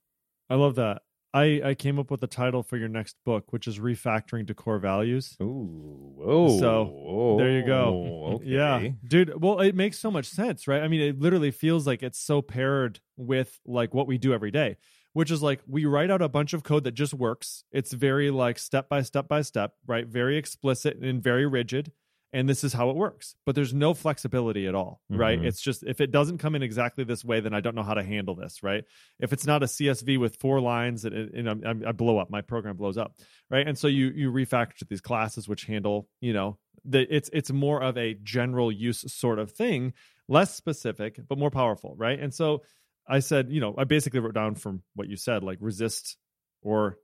[0.50, 1.02] I love that.
[1.34, 4.54] I, I came up with the title for your next book, which is refactoring to
[4.54, 5.34] core values.
[5.40, 6.58] Ooh, whoa.
[6.58, 8.34] So there you go.
[8.34, 8.44] Okay.
[8.52, 9.40] Yeah, dude.
[9.40, 10.82] Well, it makes so much sense, right?
[10.82, 14.50] I mean, it literally feels like it's so paired with like what we do every
[14.50, 14.76] day,
[15.12, 17.64] which is like we write out a bunch of code that just works.
[17.72, 20.06] It's very like step by step by step, right?
[20.06, 21.92] Very explicit and very rigid
[22.34, 23.34] and this is how it works.
[23.44, 25.38] But there's no flexibility at all right?
[25.40, 25.46] Mhm.
[25.46, 27.94] it's just if it doesn't come in exactly this way then i don't know how
[27.94, 28.84] to handle this right?
[29.20, 32.30] If it's not a csv with four lines and, and I'm- i blow up.
[32.30, 33.14] My program blows up
[33.50, 33.66] right?
[33.68, 37.50] And so you you refactor to these classes which handle you know the, it's it's
[37.52, 39.92] more of a general use sort of thing
[40.28, 42.18] less specific but more powerful right?
[42.18, 42.62] And so
[43.08, 46.16] i said you know i basically wrote down from what you said like resist
[46.62, 46.96] or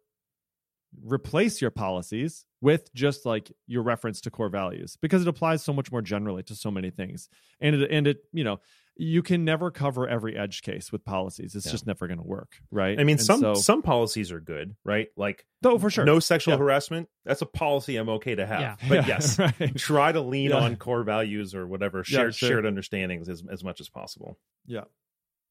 [1.05, 5.73] replace your policies with just like your reference to core values because it applies so
[5.73, 7.29] much more generally to so many things
[7.61, 8.59] and it and it you know
[8.97, 11.73] you can never cover every edge case with policies it's Yeah.
[11.73, 14.75] just never going to work right I mean, And some so, some policies are good,
[14.85, 15.09] right?
[15.17, 16.59] Like oh for sure no sexual Yeah.
[16.59, 17.09] harassment.
[17.25, 18.61] That's a policy I'm okay to have.
[18.61, 18.77] Yeah.
[18.89, 19.77] But Yeah, yes, right.
[19.77, 20.57] try to lean Yeah.
[20.57, 22.49] on core values or whatever Yeah, shared sure.
[22.49, 24.39] shared understandings as as much as possible.
[24.67, 24.85] Yeah.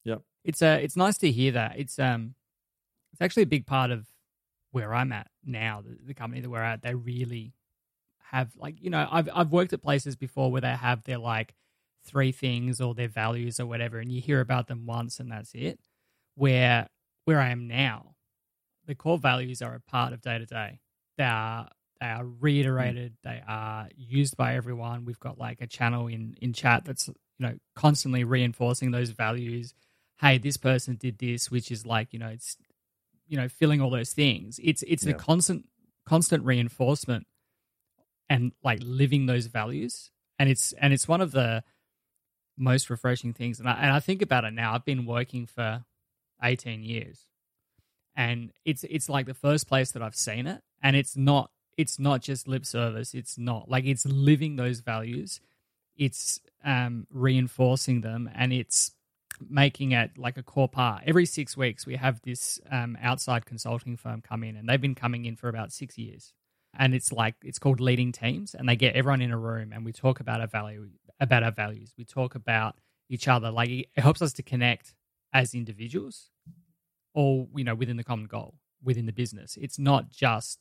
[0.04, 1.76] Yeah it's uh, it's nice to hear that.
[1.78, 2.34] It's um,
[3.14, 4.08] it's actually a big part of
[4.78, 5.82] where I'm at now.
[5.82, 7.54] The, the company that we're at, they really
[8.32, 11.56] have like you know, I've I've worked at places before where they have their like
[12.06, 15.52] three things or their values or whatever, and you hear about them once and that's
[15.54, 15.80] it.
[16.36, 16.88] Where
[17.26, 18.16] where I am now,
[18.86, 20.80] the core values are a part of day to day.
[21.18, 22.36] They are they are mm.
[22.40, 23.18] reiterated.
[23.24, 25.06] They are used by everyone.
[25.06, 29.74] We've got like a channel in in chat that's you know constantly reinforcing those values.
[30.20, 32.58] Hey, this person did this, which is like you know it's
[33.28, 34.60] you know filling all those things.
[34.64, 35.12] It's it's Yeah.
[35.14, 35.68] a constant
[36.06, 37.28] constant reinforcement
[38.30, 41.64] and like living those values, and it's and it's one of the
[42.58, 43.60] most refreshing things.
[43.60, 44.74] And I, and I think about it now.
[44.74, 45.86] I've been working for
[46.44, 47.26] eighteen years,
[48.16, 52.00] and it's it's like the first place that I've seen it, and it's not it's
[52.00, 53.14] not just lip service.
[53.14, 55.40] It's not like it's living those values.
[55.96, 58.92] It's um, reinforcing them, and it's
[59.50, 61.04] making it like a core part.
[61.06, 64.96] Every six weeks, we have this um, outside consulting firm come in, and they've been
[64.96, 66.34] coming in for about six years.
[66.78, 69.84] And it's like it's called leading teams, and they get everyone in a room, and
[69.86, 71.94] we talk about our value, about our values.
[71.98, 72.76] We talk about
[73.10, 73.50] each other.
[73.52, 74.94] Like it helps us to connect
[75.34, 76.30] as individuals,
[77.14, 79.58] all you know, within the common goal, within the business.
[79.60, 80.60] It's not just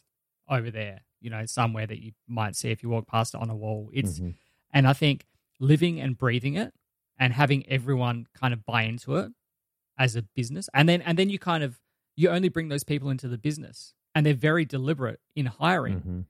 [0.49, 3.51] over there, you know, somewhere that you might see if you walk past it on
[3.51, 3.91] a wall.
[3.93, 4.35] It's Mhm.
[4.73, 5.27] and I think
[5.59, 6.73] living and breathing it
[7.19, 9.33] and having everyone kind of buy into it
[9.99, 10.69] as a business.
[10.75, 11.79] And then and then you kind of
[12.17, 13.95] you only bring those people into the business.
[14.15, 16.01] And they're very deliberate in hiring.
[16.01, 16.25] Mhm.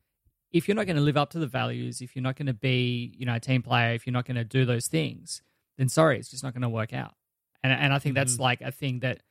[0.51, 2.53] If you're not going to live up to the values, if you're not going to
[2.55, 5.41] be, you know, a team player, if you're not going to do those things,
[5.77, 7.15] then sorry, it's just not going to work out.
[7.63, 8.41] And and I think that's Mhm.
[8.41, 9.23] like a thing that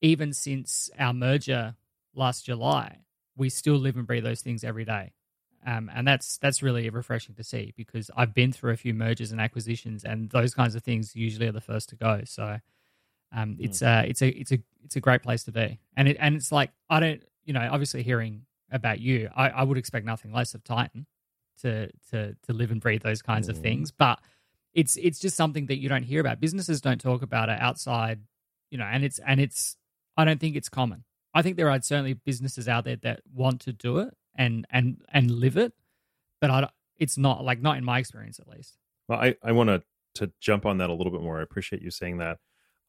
[0.00, 1.76] even since our merger
[2.14, 3.04] last July,
[3.36, 5.12] we still live and breathe those things every day.
[5.64, 9.30] Um, and that's that's really refreshing to see because I've been through a few mergers
[9.32, 12.22] and acquisitions, and those kinds of things usually are the first to go.
[12.24, 12.58] So,
[13.34, 16.16] um, it's a it's a it's a it's a great place to be, and it
[16.18, 20.06] and it's like I don't you know obviously hearing about you, I, I would expect
[20.06, 21.06] nothing less of Tighten
[21.60, 23.62] to to to live and breathe those kinds of Mhm.
[23.62, 24.18] things, but
[24.74, 26.40] it's it's just something that you don't hear about.
[26.40, 28.20] Businesses don't talk about it outside,
[28.70, 29.76] you know, and it's and it's
[30.16, 31.04] I don't think it's common.
[31.34, 35.02] I think there are certainly businesses out there that want to do it and and
[35.12, 35.72] and live it,
[36.40, 36.68] but I
[36.98, 38.78] it's not like not in my experience at least.
[39.08, 39.82] Well, I, I want to
[40.14, 41.40] to jump on that a little bit more.
[41.40, 42.38] I appreciate you saying that.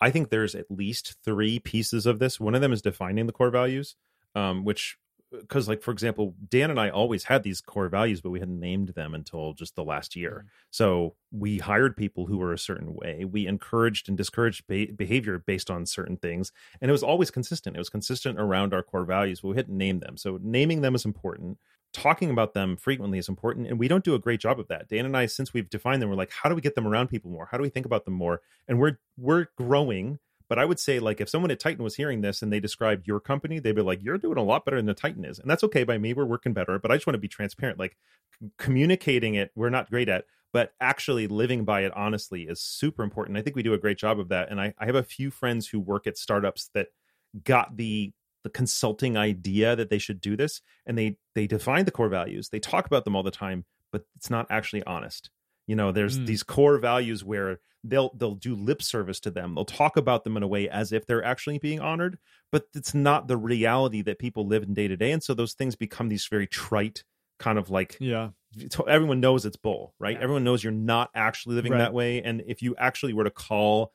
[0.01, 2.39] I think there's at least three pieces of this.
[2.39, 3.95] One of them is defining the core values,
[4.35, 4.97] um, which
[5.41, 8.59] because like for example dan and i always had these core values but we hadn't
[8.59, 10.45] named them until just the last year.
[10.45, 10.49] Mhm.
[10.71, 13.25] so we hired people who were a certain way.
[13.25, 17.75] We encouraged and discouraged be- behavior based on certain things and it was always consistent.
[17.75, 20.17] It was consistent around our core values but we hadn't named them.
[20.17, 21.57] So naming them is important.
[21.93, 24.87] Talking about them frequently is important and we don't do a great job of that.
[24.89, 27.07] Dan and i since we've defined them we're like how do we get them around
[27.07, 27.47] people more?
[27.51, 28.41] How do we think about them more?
[28.67, 32.21] And we're we're growing but I would say, like, if someone at Tighten was hearing
[32.21, 34.85] this and they described your company, they'd be like, "You're doing a lot better than
[34.85, 36.13] the Tighten is," and that's okay by me.
[36.13, 37.79] We're working better, but I just want to be transparent.
[37.79, 37.97] Like,
[38.39, 43.03] c- communicating it, we're not great at, but actually living by it honestly is super
[43.03, 43.37] important.
[43.37, 44.49] I think we do a great job of that.
[44.49, 46.87] And I, I have a few friends who work at startups that
[47.43, 51.91] got the the consulting idea that they should do this, and they they define the
[51.91, 52.49] core values.
[52.49, 55.29] They talk about them all the time, but it's not actually honest.
[55.67, 56.25] You know, there's Mm.
[56.27, 59.55] these core values where they'll they'll do lip service to them.
[59.55, 62.17] They'll talk about them in a way as if they're actually being honored,
[62.51, 65.11] but it's not the reality that people live in day to day.
[65.11, 67.03] And so those things become these very trite
[67.39, 68.29] kind of like Yeah.
[68.87, 70.15] everyone knows it's bull, right?
[70.15, 70.23] Yeah.
[70.23, 71.79] Everyone knows you're not actually living Right.
[71.79, 72.21] that way.
[72.21, 73.91] And if you actually were to call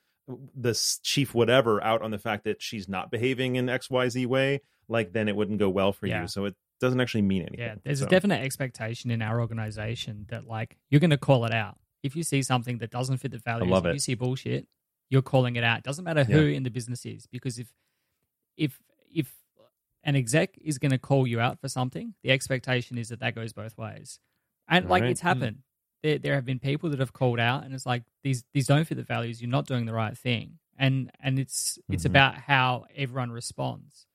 [0.54, 5.12] this chief whatever out on the fact that she's not behaving in XYZ way, like
[5.12, 6.22] then it wouldn't go well for Yeah.
[6.22, 6.28] you.
[6.28, 7.58] So it doesn't actually mean anything.
[7.60, 11.44] Yeah, there's So- a definite expectation in our organization that like you're going to call
[11.44, 13.68] it out if you see something that doesn't fit the values.
[13.70, 13.94] love if it.
[13.94, 14.68] you see bullshit,
[15.10, 15.82] you're calling it out.
[15.82, 17.72] Doesn't matter who in the business is because if
[18.56, 18.78] if
[19.14, 19.34] if
[20.04, 23.34] an exec is going to call you out for something, the expectation is that that
[23.34, 24.18] goes both ways.
[24.68, 25.62] And like it's happened.
[26.02, 28.84] There there have been people that have called out and it's like these these don't
[28.86, 29.40] fit the values.
[29.42, 30.58] You're not doing the right thing.
[30.78, 32.10] And and it's it's Mhm.
[32.10, 34.06] about how everyone responds.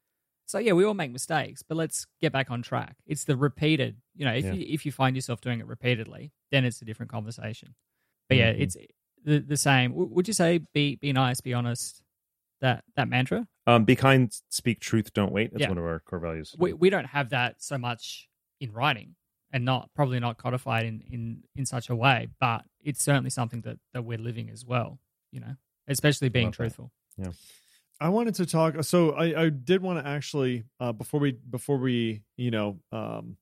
[0.54, 2.98] So yeah, we all make mistakes, but let's get back on track.
[3.08, 4.54] It's the repeated, you know, if Yeah.
[4.54, 7.74] you if you find yourself doing it repeatedly, then it's a different conversation.
[8.30, 8.60] But yeah, Mhm.
[8.60, 8.78] it's
[9.24, 9.94] the the same.
[9.94, 12.04] W- Would you say be be nice, be honest?
[12.62, 13.48] That that mantra?
[13.66, 15.50] Um, be kind, speak truth, don't wait.
[15.54, 15.70] That's Yeah.
[15.70, 16.56] one of our core values.
[16.60, 19.16] We we don't have that so much in writing,
[19.52, 22.28] and not probably not codified in in in such a way.
[22.39, 25.00] But it's certainly something that that we're living as well.
[25.32, 25.56] You know,
[25.88, 26.58] especially being Love that.
[26.58, 26.92] truthful.
[28.04, 28.84] I wanted to talk.
[28.84, 33.38] So I, I did want to actually uh, before we before we you know um,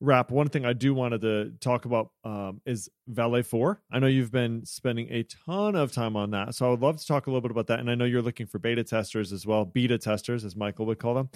[0.00, 0.30] wrap.
[0.30, 3.82] One thing I do wanted to talk about um, is Valet Four.
[3.92, 6.96] I know you've been spending a ton of time on that, so I would love
[6.96, 7.78] to talk a little bit about that.
[7.78, 10.98] And I know you're looking for beta testers as well, beta testers as Michael would
[10.98, 11.28] call them.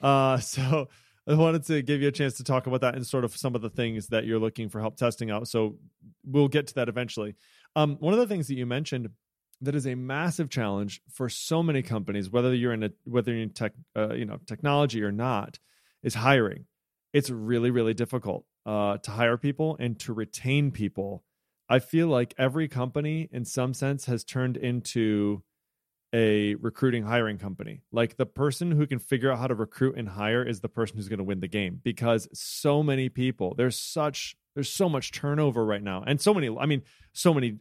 [0.00, 0.88] Uh, so
[1.28, 3.54] I wanted to give you a chance to talk about that and sort of some
[3.54, 5.46] of the things that you're looking for help testing out.
[5.46, 5.76] So
[6.24, 7.36] we'll get to that eventually.
[7.76, 9.08] Um, one of the things that you mentioned
[9.62, 13.42] that is a massive challenge for so many companies, whether you're in a whether you're
[13.42, 15.58] in tech, uh, you know, technology or not,
[16.02, 16.66] is hiring.
[17.12, 21.24] It's really, really difficult uh, to hire people and to retain people.
[21.68, 25.42] I feel like every company, in some sense, has turned into
[26.14, 27.82] a recruiting hiring company.
[27.90, 30.96] Like the person who can figure out how to recruit and hire is the person
[30.96, 35.12] who's going to win the game because so many people, there's such there's so much
[35.12, 36.04] turnover right now.
[36.06, 37.58] And so many I mean, so many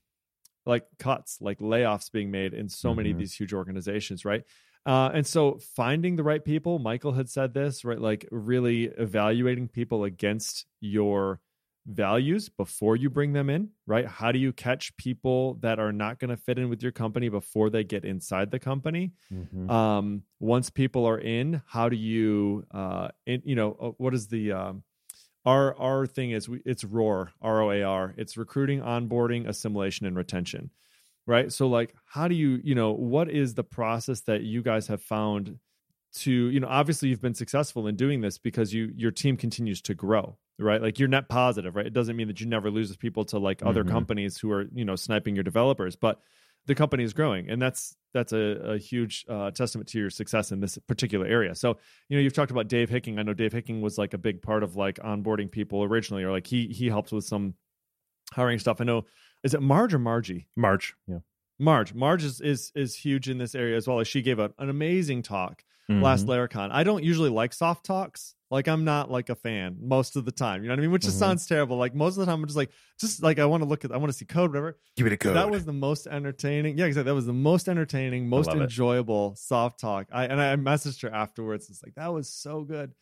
[0.66, 3.20] like cuts, like layoffs being made in so many of Mhm.
[3.20, 4.44] these huge organizations, right?
[4.86, 8.00] Uh, and so finding the right people, Michael had said this, right?
[8.00, 11.40] Like really evaluating people against your
[11.88, 14.06] values before you bring them in, right?
[14.06, 17.28] How do you catch people that are not going to fit in with your company
[17.30, 19.14] before they get inside the company?
[19.34, 19.70] Mhm.
[19.70, 24.28] Um, once people are in, how do you, uh, in, you know, uh, what is
[24.28, 24.84] the, um,
[25.46, 28.14] our our thing is we, it's roar r o a r.
[28.18, 30.72] It's recruiting onboarding assimilation and retention
[31.28, 31.52] right?
[31.54, 35.02] So like how do you you know what is the process that you guys have
[35.04, 35.60] found
[36.14, 39.82] to you know obviously you've been successful in doing this because you your team continues
[39.84, 40.82] to grow right?
[40.82, 41.88] Like you're net positive right?
[41.88, 43.86] It doesn't mean that you never lose people to like other Mhm.
[43.86, 46.22] companies who are you know sniping your developers but
[46.68, 47.50] the company is growing.
[47.50, 48.38] And that's that's a,
[48.74, 51.56] a huge uh, testament to your success in this particular area.
[51.56, 51.78] So
[52.10, 53.18] you know you've talked about dave hicking.
[53.20, 56.32] I know dave hicking was like a big part of like onboarding people originally or
[56.32, 57.56] like he he helps with some
[58.34, 58.82] hiring stuff.
[58.82, 59.06] I know
[59.44, 60.48] is it marge or margie?
[60.56, 60.94] March.
[61.08, 61.20] Yeah.
[61.60, 61.94] marge.
[61.94, 64.00] Marge is is, is huge in this area as well.
[64.00, 66.30] As she gave a, an amazing talk last Mhm.
[66.48, 66.70] laracon.
[66.72, 70.32] I don't usually like soft talks like i'm not like a fan most of the
[70.32, 71.20] time you know what i mean which just Mhm.
[71.20, 73.68] sounds terrible like most of the time i'm just like just like i want to
[73.68, 75.36] look at i want to see code whatever Give it a code.
[75.36, 76.78] that was the most entertaining.
[76.78, 77.10] Yeah, exactly.
[77.10, 78.64] That was the most entertaining, most love it.
[78.64, 80.08] enjoyable soft talk.
[80.12, 81.70] I and I messaged her afterwards.
[81.70, 82.94] It's like that was so good.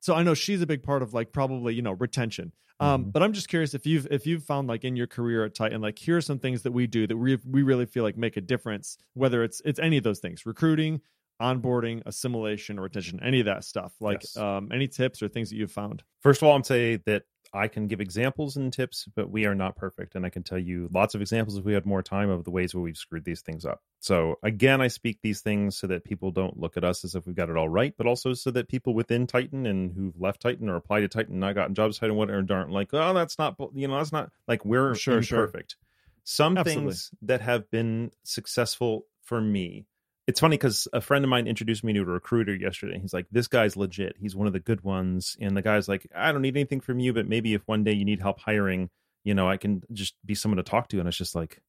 [0.00, 2.52] So I know she's a big part of like probably you know retention.
[2.78, 3.12] Um, Mhm.
[3.12, 5.80] but I'm just curious if you've if you've found like in your career at Tighten,
[5.80, 8.36] like here are some things that we do that we we really feel like make
[8.36, 8.98] a difference.
[9.14, 11.00] Whether it's it's any of those things, recruiting,
[11.40, 13.94] onboarding, assimilation, or retention, any of that stuff.
[14.00, 14.36] Like Yes.
[14.36, 16.02] um, any tips or things that you've found.
[16.20, 19.56] First of all, I'm saying that I can give examples and tips, but we are
[19.56, 20.14] not perfect.
[20.14, 22.50] And I can tell you lots of examples if we had more time of the
[22.50, 23.82] ways where we've screwed these things up.
[23.98, 27.26] So again, I speak these things so that people don't look at us as if
[27.26, 30.42] we've got it all right, but also so that people within Tighten and who've left
[30.42, 33.38] Tighten or applied to Tighten and not gotten jobs Tighten whatever aren't like, oh, that's
[33.38, 35.72] not you know, that's not like we're Sure, imperfect.
[35.72, 35.78] sure.
[36.22, 36.90] Some Absolutely.
[36.90, 39.86] things that have been successful for me
[40.30, 42.98] it's funny because a friend of mine introduced me to a recruiter yesterday.
[43.00, 44.16] He's like, "This guy's legit.
[44.18, 47.00] He's one of the good ones." And the guy's like, "I don't need anything from
[47.00, 48.90] you, but maybe if one day you need help hiring,
[49.24, 51.60] you know, I can just be someone to talk to." And it's just like,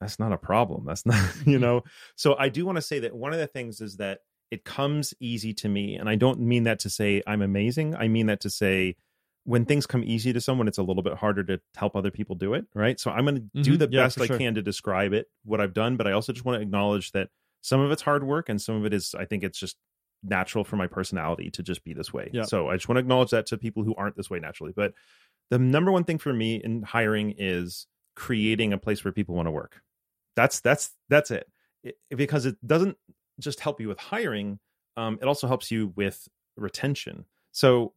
[0.00, 0.84] that's not a problem.
[0.86, 1.82] That's not, you know.
[2.16, 4.20] So I do want to say that one of the things is that
[4.50, 7.94] it comes easy to me, and I don't mean that to say I'm amazing.
[7.94, 8.96] I mean that to say
[9.44, 12.34] when things come easy to someone, it's a little bit harder to help other people
[12.34, 12.98] do it, right?
[12.98, 13.78] So I'm going to do Mhm.
[13.78, 14.38] the Yeah, best I sure.
[14.38, 17.28] can to describe it, what I've done, but I also just want to acknowledge that
[17.64, 19.76] some of it's hard work and some of it is I think it's just
[20.22, 22.28] natural for my personality to just be this way.
[22.30, 22.42] Yeah.
[22.42, 24.74] So I just want to acknowledge that to people who aren't this way naturally.
[24.76, 24.92] But
[25.48, 29.46] the number one thing for me in hiring is creating a place where people want
[29.46, 29.80] to work.
[30.36, 31.48] That's that's that's it.
[31.82, 32.98] it because it doesn't
[33.40, 34.58] just help you with hiring,
[34.98, 37.24] um, it also helps you with retention.
[37.52, 37.94] So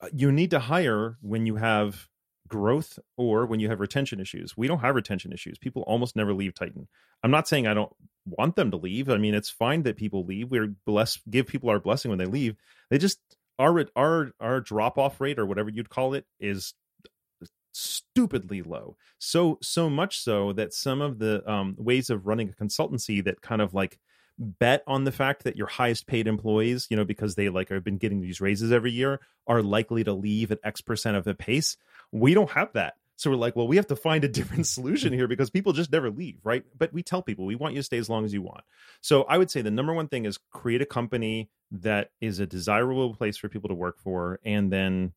[0.00, 2.06] uh, you need to hire when you have
[2.48, 4.56] growth or when you have retention issues.
[4.56, 5.58] We don't have retention issues.
[5.58, 6.88] People almost never leave Tighten.
[7.22, 7.92] I'm not saying I don't
[8.26, 9.08] want them to leave.
[9.08, 10.50] I mean, it's fine that people leave.
[10.50, 12.56] We're blessed, give people our blessing when they leave.
[12.90, 13.20] They just
[13.58, 16.74] our our our drop off rate or whatever you'd call it is
[17.72, 18.96] stupidly low.
[19.18, 23.42] So so much so that some of the um, ways of running a consultancy that
[23.42, 23.98] kind of like
[24.38, 27.84] bet on the fact that your highest paid employees, you know, because they like have
[27.84, 31.34] been getting these raises every year, are likely to leave at X percent of the
[31.34, 31.76] pace.
[32.12, 32.94] We don't have that.
[33.16, 35.90] So we're like, well, we have to find a different solution here because people just
[35.90, 36.64] never leave, right?
[36.76, 38.64] But we tell people we want you to stay as long as you want.
[39.00, 42.46] So I would say the number one thing is create a company that is a
[42.46, 45.12] desirable place for people to work for and then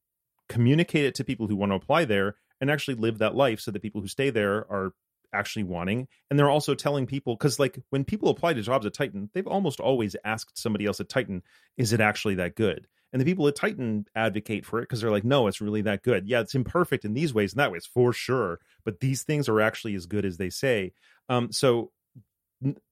[0.48, 3.72] communicate it to people who want to apply there and actually live that life so
[3.72, 4.94] that people who stay there are
[5.32, 8.96] actually wanting and they're also telling people because like when people apply to jobs at
[8.96, 11.44] tighten they've almost always asked somebody else at tighten
[11.78, 15.12] is it actually that good and the people at tighten advocate for it because they're
[15.12, 16.28] like no it's really that good.
[16.28, 19.62] Yeah it's imperfect in these ways and that ways for sure but these things are
[19.62, 20.94] actually as good as they say.
[21.28, 21.92] Um so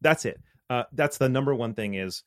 [0.01, 0.41] that's it.
[0.69, 2.23] Uh that's the number one thing is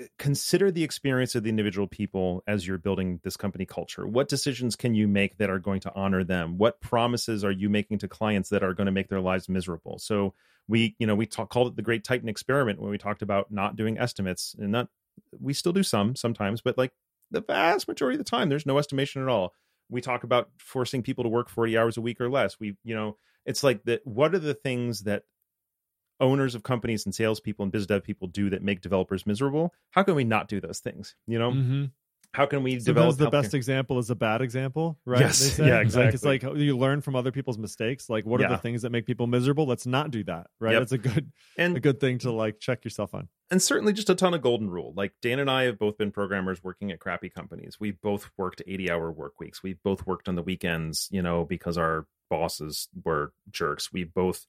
[0.00, 4.06] uh, consider the experience of the individual people as you're building this company culture.
[4.06, 6.56] What decisions can you make that are going to honor them?
[6.58, 9.98] What promises are you making to clients that are going to make their lives miserable?
[9.98, 10.34] So
[10.68, 13.50] we you know we talk, called it the great tighten experiment when we talked about
[13.50, 14.88] not doing estimates and not
[15.40, 16.92] we still do some sometimes but like
[17.30, 19.52] the vast majority of the time there's no estimation at all.
[19.90, 22.58] We talk about forcing people to work 40 hours a week or less.
[22.60, 25.24] We you know it's like that what are the things that
[26.20, 29.72] owners of companies and salespeople and biz dev people do that make developers miserable?
[29.90, 31.52] How can we not do those things you know?
[31.52, 31.84] Mm-hmm.
[32.34, 35.20] How can we develop the healthcare- best example is a bad example, right?
[35.20, 35.58] Yes.
[35.58, 36.14] Yeah, Like, exactly.
[36.14, 38.08] it's like you learn from other people's mistakes.
[38.10, 39.66] Like, what are the things that make people miserable?
[39.66, 40.72] Let's not do that, right?
[40.72, 40.80] Yep.
[40.82, 43.28] That's a good, and a good thing to like check yourself on.
[43.50, 44.92] and certainly just a ton of golden rule.
[44.94, 47.78] Like Dan and I have both been programmers working at crappy companies.
[47.80, 49.62] We've both worked 80 hour work weeks.
[49.62, 53.90] We've both worked on the weekends, you know, because our bosses were jerks.
[53.92, 54.46] We've both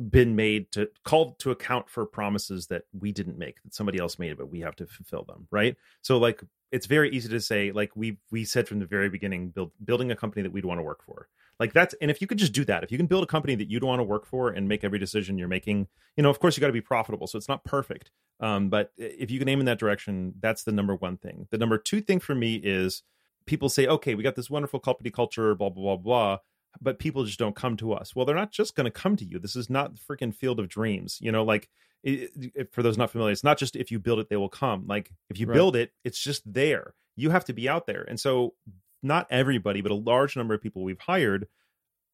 [0.00, 4.16] been made to called to account for promises that we didn't make, that somebody else
[4.16, 5.48] made, but we have to fulfill them.
[5.50, 5.76] Right.
[6.02, 9.50] So like it's very easy to say, like we we said from the very beginning,
[9.50, 11.28] build building a company that we'd want to work for.
[11.58, 13.54] Like that's and if you could just do that, if you can build a company
[13.56, 16.38] that you'd want to work for and make every decision you're making, you know, of
[16.38, 17.26] course you got to be profitable.
[17.26, 18.10] So it's not perfect.
[18.40, 21.48] Um, but if you can aim in that direction, that's the number one thing.
[21.50, 23.02] The number two thing for me is
[23.46, 26.38] people say, okay, we got this wonderful company culture, blah, blah, blah, blah.
[26.80, 28.14] But people just don't come to us.
[28.14, 29.40] Well, they're not just going to come to you.
[29.40, 31.18] This is not the freaking field of dreams.
[31.20, 31.68] You know, like
[32.02, 34.48] it, it- for those not familiar, it's not just if you build it, they will
[34.48, 34.86] come.
[34.86, 35.54] Like if you Right.
[35.54, 36.94] build it, it's just there.
[37.16, 38.04] You have to be out there.
[38.08, 38.54] And so,
[39.02, 41.46] not everybody, but a large number of people we've hired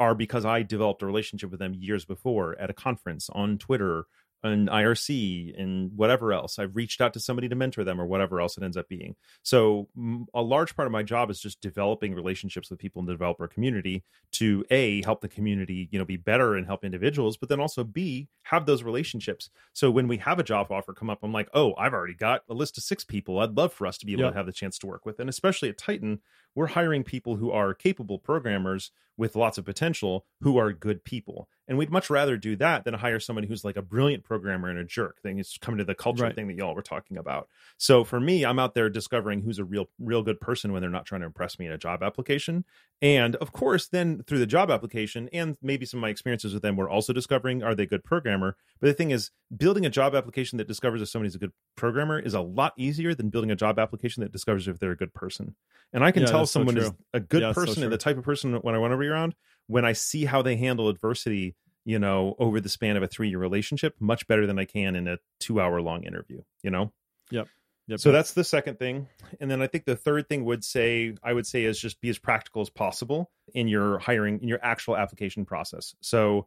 [0.01, 4.07] are because I developed a relationship with them years before at a conference on Twitter
[4.45, 6.59] and IRC and whatever else.
[6.59, 9.17] I've reached out to somebody to mentor them or whatever else it ends up being.
[9.43, 9.89] So
[10.35, 13.49] a large part of my job is just developing relationships with people in the developer
[13.49, 17.59] community to a help the community, you know, be better and help individuals, but then
[17.61, 19.49] also b have those relationships.
[19.73, 22.43] So when we have a job offer come up, I'm like, oh, I've already got
[22.49, 24.31] a list of six people I'd love for us to be able Yeah.
[24.31, 25.19] to have the chance to work with.
[25.19, 26.21] And especially at Tighten,
[26.55, 31.49] we're hiring people who are capable programmers with lots of potential who are good people.
[31.69, 34.79] And we'd much rather do that than hire somebody who's like a brilliant programmer and
[34.79, 35.23] a jerk.
[35.23, 36.37] Thing is coming to the culture Right.
[36.37, 37.49] thing that y'all were talking about.
[37.79, 40.91] So for me, I'm out there discovering who's a real, real good person when they're
[40.91, 42.65] not trying to impress me in a job application.
[43.03, 46.63] And of course, then through the job application and maybe some of my experiences with
[46.63, 48.57] them, we're also discovering are they a good programmer.
[48.81, 52.19] But the thing is, building a job application that discovers if somebody's a good programmer
[52.19, 55.15] is a lot easier than building a job application that discovers if they're a good
[55.15, 55.55] person.
[55.93, 57.93] And I can Yeah, tell so someone is a good Yeah, that's so person and
[57.93, 59.35] the type of person when I want to be around
[59.67, 63.29] when I see how they handle adversity, you know, over the span of a three
[63.29, 66.93] year relationship much better than I can in a two hour long interview, you know?
[67.31, 67.49] Yep,
[67.87, 68.01] Yep.
[68.01, 69.09] So that's the second thing.
[69.41, 72.09] And then I think the third thing would say, I would say is just be
[72.09, 75.95] as practical as possible in your hiring, in your actual application process.
[76.01, 76.47] So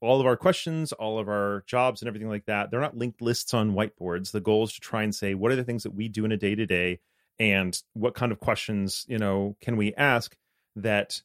[0.00, 3.20] all of our questions, all of our jobs and everything like that, they're not linked
[3.20, 4.32] lists on whiteboards.
[4.32, 6.32] The goal is to try and say, what are the things that we do in
[6.32, 7.00] a day to day
[7.42, 10.36] and what kind of questions, you know, can we ask
[10.76, 11.20] that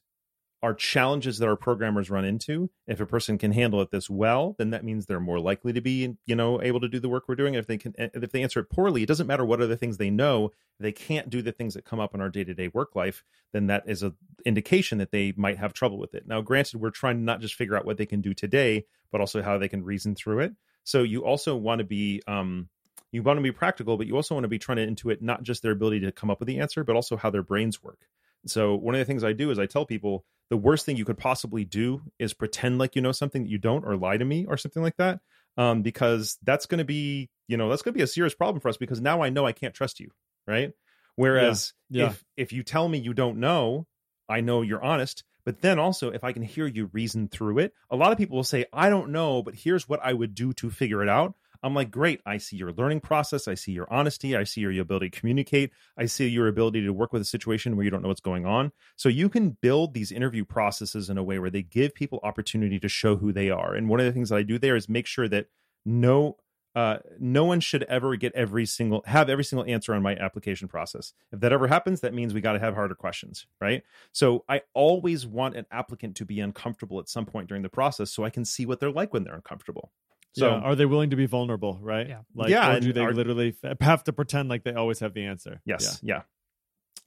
[0.60, 2.68] are challenges that our programmers run into.
[2.88, 5.80] If a person can handle it this well, then that means they're more likely to
[5.80, 7.54] be, you know, able to do the work we're doing.
[7.54, 10.10] If they can, if they answer it poorly, it doesn't matter what other things they
[10.10, 10.50] know.
[10.80, 13.22] They can't do the things that come up in our day to day work life,
[13.52, 14.14] then that is a
[14.44, 16.26] indication that they might have trouble with it.
[16.26, 19.20] Now, granted, we're trying to not just figure out what they can do today, but
[19.20, 20.54] also how they can reason through it.
[20.82, 22.68] So you also want to be, um,
[23.12, 25.42] you want to be practical, but you also want to be trying to intuit not
[25.42, 28.00] just their ability to come up with the answer, but also how their brains work.
[28.46, 31.04] So one of the things I do is I tell people the worst thing you
[31.04, 34.24] could possibly do is pretend like you know something that you don't or lie to
[34.24, 35.20] me or something like that.
[35.56, 38.60] Um, because that's going to be, you know, that's going to be a serious problem
[38.60, 40.10] for us because now I know I can't trust you.
[40.46, 40.72] Right.
[41.16, 42.06] Whereas Yeah.
[42.10, 43.86] if, if you tell me you don't know,
[44.28, 45.24] I know you're honest.
[45.44, 48.36] But then also, if I can hear you reason through it, a lot of people
[48.36, 51.34] will say, I don't know, but here's what I would do to figure it out.
[51.62, 52.20] I'm like, great.
[52.24, 53.48] I see your learning process.
[53.48, 54.36] I see your honesty.
[54.36, 55.72] I see your ability to communicate.
[55.96, 58.46] I see your ability to work with a situation where you don't know what's going
[58.46, 58.72] on.
[58.96, 62.78] So you can build these interview processes in a way where they give people opportunity
[62.78, 63.74] to show who they are.
[63.74, 65.46] And one of the things that I do there is make sure that
[65.84, 66.36] no
[66.74, 70.68] uh, no one should ever get every single have every single answer on my application
[70.68, 71.12] process.
[71.32, 73.82] If that ever happens, that means we got to have harder questions, right?
[74.12, 78.12] So I always want an applicant to be uncomfortable at some point during the process,
[78.12, 79.90] so I can see what they're like when they're uncomfortable.
[80.34, 80.60] So yeah.
[80.60, 81.78] are they willing to be vulnerable?
[81.82, 82.08] Right.
[82.08, 82.20] Yeah.
[82.34, 85.24] Like, Yeah, Or do they are- literally have to pretend like they always have the
[85.24, 85.60] answer?
[85.64, 86.00] Yes.
[86.02, 86.22] Yeah.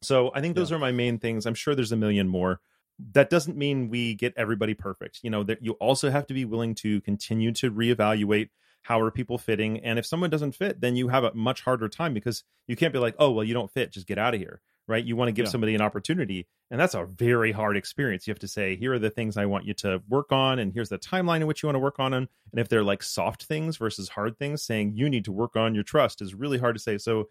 [0.01, 1.45] So I think those are my main things.
[1.45, 2.59] I'm sure there's a million more.
[3.13, 5.19] That doesn't mean we get everybody perfect.
[5.23, 8.49] You know, that you also have to be willing to continue to reevaluate
[8.83, 9.79] how are people fitting.
[9.79, 12.91] And if someone doesn't fit, then you have a much harder time because you can't
[12.93, 14.61] be like, oh, well, you don't fit, just get out of here.
[14.87, 15.03] Right.
[15.05, 15.51] You want to give Yeah.
[15.51, 16.47] somebody an opportunity.
[16.69, 18.27] And that's a very hard experience.
[18.27, 20.73] You have to say, here are the things I want you to work on, and
[20.73, 22.27] here's the timeline in which you want to work on them.
[22.51, 25.75] And if they're like soft things versus hard things, saying you need to work on
[25.75, 26.97] your trust is really hard to say.
[26.97, 27.29] So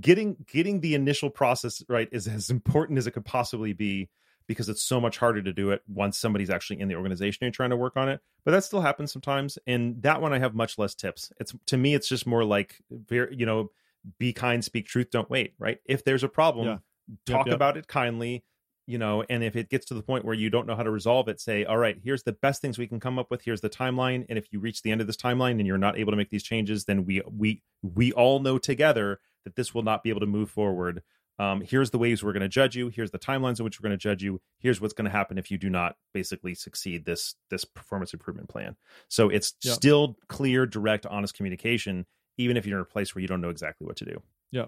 [0.00, 4.08] getting getting the initial process right is as important as it could possibly be
[4.46, 7.52] because it's so much harder to do it once somebody's actually in the organization and
[7.54, 10.54] trying to work on it but that still happens sometimes and that one i have
[10.54, 13.70] much less tips it's to me it's just more like very you know
[14.18, 16.78] be kind speak truth don't wait right if there's a problem Yeah.
[17.26, 17.54] talk yep.
[17.54, 18.44] about it kindly
[18.86, 20.90] you know and if it gets to the point where you don't know how to
[20.90, 23.62] resolve it say all right here's the best things we can come up with here's
[23.62, 26.12] the timeline and if you reach the end of this timeline and you're not able
[26.12, 30.02] to make these changes then we we we all know together that this will not
[30.02, 31.02] be able to move forward
[31.36, 33.88] um, here's the ways we're going to judge you here's the timelines in which we're
[33.88, 37.06] going to judge you here's what's going to happen if you do not basically succeed
[37.06, 38.76] this this performance improvement plan
[39.08, 39.74] so it's Yep.
[39.74, 42.06] still clear direct honest communication
[42.38, 44.66] even if you're in a place where you don't know exactly what to do Yeah,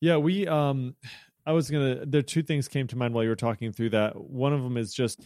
[0.00, 0.16] Yeah.
[0.18, 0.96] we um
[1.46, 4.16] I was gonna there two things came to mind while you were talking through that.
[4.20, 5.20] One of them is just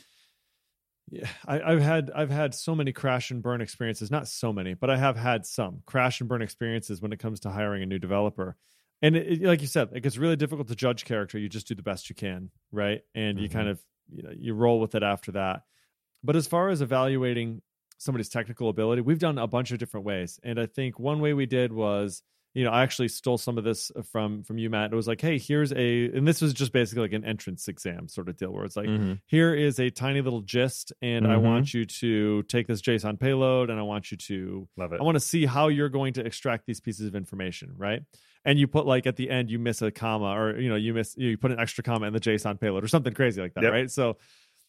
[1.10, 4.10] yeah, I, I've had I've had so many crash and burn experiences.
[4.10, 7.40] Not so many, but I have had some crash and burn experiences when it comes
[7.40, 8.56] to hiring a new developer.
[9.00, 11.38] And it, it- like you said, it gets really difficult to judge character.
[11.38, 13.02] You just do the best you can, right?
[13.14, 13.52] And you Mhm.
[13.52, 15.62] kind of you know you roll with it after that.
[16.24, 17.62] But as far as evaluating
[17.98, 20.40] somebody's technical ability, we've done a bunch of different ways.
[20.42, 22.22] And I think one way we did was
[22.54, 24.90] you know, I actually stole some of this from from you, Matt.
[24.92, 28.08] It was like, hey, here's a, and this was just basically like an entrance exam
[28.08, 28.88] sort of deal, where it's like,
[29.26, 31.42] here is a tiny little gist, and I Mhm.
[31.44, 35.04] want you to take this JSON payload, and I want you to, love it I
[35.04, 38.00] want to see how you're going to extract these pieces of information, right?
[38.44, 40.94] And you put like at the end, you miss a comma, or you know, you
[40.94, 43.64] miss, you put an extra comma in the JSON payload, or something crazy like that,
[43.64, 43.72] Yep.
[43.72, 43.90] right?
[43.90, 44.16] So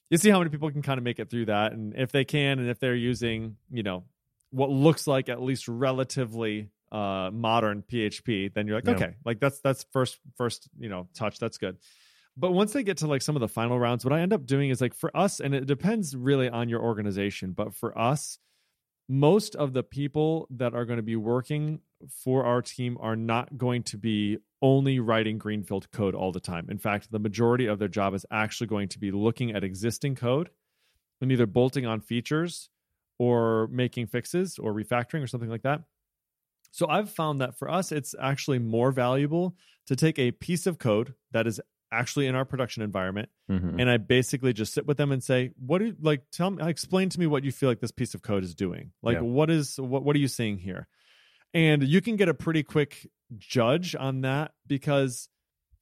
[0.09, 2.25] you see how many people can kind of make it through that, and if they
[2.25, 4.03] can, and if they're using, you know,
[4.51, 8.93] what looks like at least relatively uh modern php then you're like Yeah.
[8.95, 11.77] okay like that's that's first first you know touch that's good
[12.35, 14.47] but once they get to like some of the final rounds what i end up
[14.47, 18.39] doing is like for us and it depends really on your organization but for us
[19.07, 23.57] most of the people that are going to be working for our team are not
[23.57, 26.67] going to be only writing greenfield code all the time.
[26.69, 30.15] In fact, the majority of their job is actually going to be looking at existing
[30.15, 30.49] code
[31.21, 32.69] and either bolting on features
[33.17, 35.83] or making fixes or refactoring or something like that.
[36.71, 39.55] So I've found that for us, it's actually more valuable
[39.87, 41.59] to take a piece of code that is
[41.91, 43.79] actually in our production environment Mhm.
[43.79, 46.29] and I basically just sit with them and say, "What do you, like?
[46.31, 48.91] Tell me, explain to me what you feel like this piece of code is doing.
[49.01, 49.21] Like, Yeah.
[49.21, 50.87] what is what what are you seeing here?"
[51.53, 55.29] And you can get a pretty quick judge on that because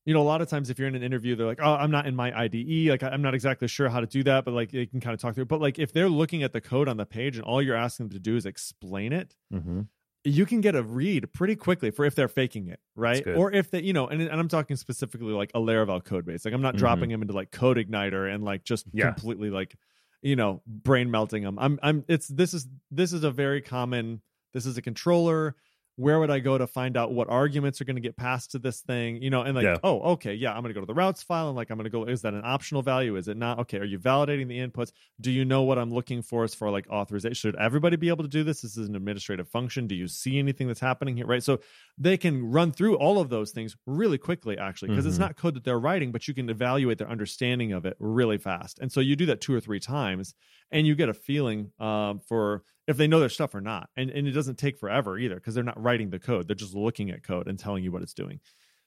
[0.06, 1.92] you know a lot of times if you're in an interview, they're like, "Oh, I'm
[1.92, 2.90] not in my IDE.
[2.90, 5.20] Like, I'm not exactly sure how to do that." But like, they can kind of
[5.20, 5.44] talk through.
[5.44, 5.48] it.
[5.50, 8.06] But like, if they're looking at the code on the page and all you're asking
[8.08, 9.88] them to do is explain it, Mhm.
[10.24, 13.26] you can get a read pretty quickly for if they're faking it, right?
[13.28, 16.46] Or if they, you know, and, and I'm talking specifically like a Laravel code base.
[16.46, 16.80] Like I'm not Mhm.
[16.80, 19.12] dropping them into like Code Igniter and like just Yeah.
[19.12, 19.76] completely like,
[20.22, 21.60] you know, brain melting them.
[21.60, 24.22] I'm, I'm, it's, this is, this is a very common,
[24.54, 25.56] this is a controller.
[26.00, 28.60] Where would I go to find out what arguments are going to get passed to
[28.60, 29.20] this thing?
[29.20, 29.78] You know, and like, Yeah.
[29.84, 31.86] oh, okay, yeah, I'm going to go to the routes file and like, I'm going
[31.86, 33.16] to go, is that an optional value?
[33.16, 33.58] Is it not?
[33.62, 34.92] Okay, are you validating the inputs?
[35.20, 37.34] Do you know what I'm looking for as far like authorization?
[37.34, 38.62] Should everybody be able to do this?
[38.62, 39.88] This is an administrative function.
[39.88, 41.26] Do you see anything that's happening here?
[41.26, 41.42] Right.
[41.42, 41.62] So
[41.98, 45.22] they can run through all of those things really quickly, actually, because it's Mhm.
[45.22, 48.78] not code that they're writing, but you can evaluate their understanding of it really fast.
[48.78, 50.36] And so you do that two or three times
[50.70, 53.90] and you get a feeling um, for if they know their stuff or not.
[53.96, 56.48] And, and it doesn't take forever either because they're not writing the code.
[56.48, 58.40] They're just looking at code and telling you what it's doing.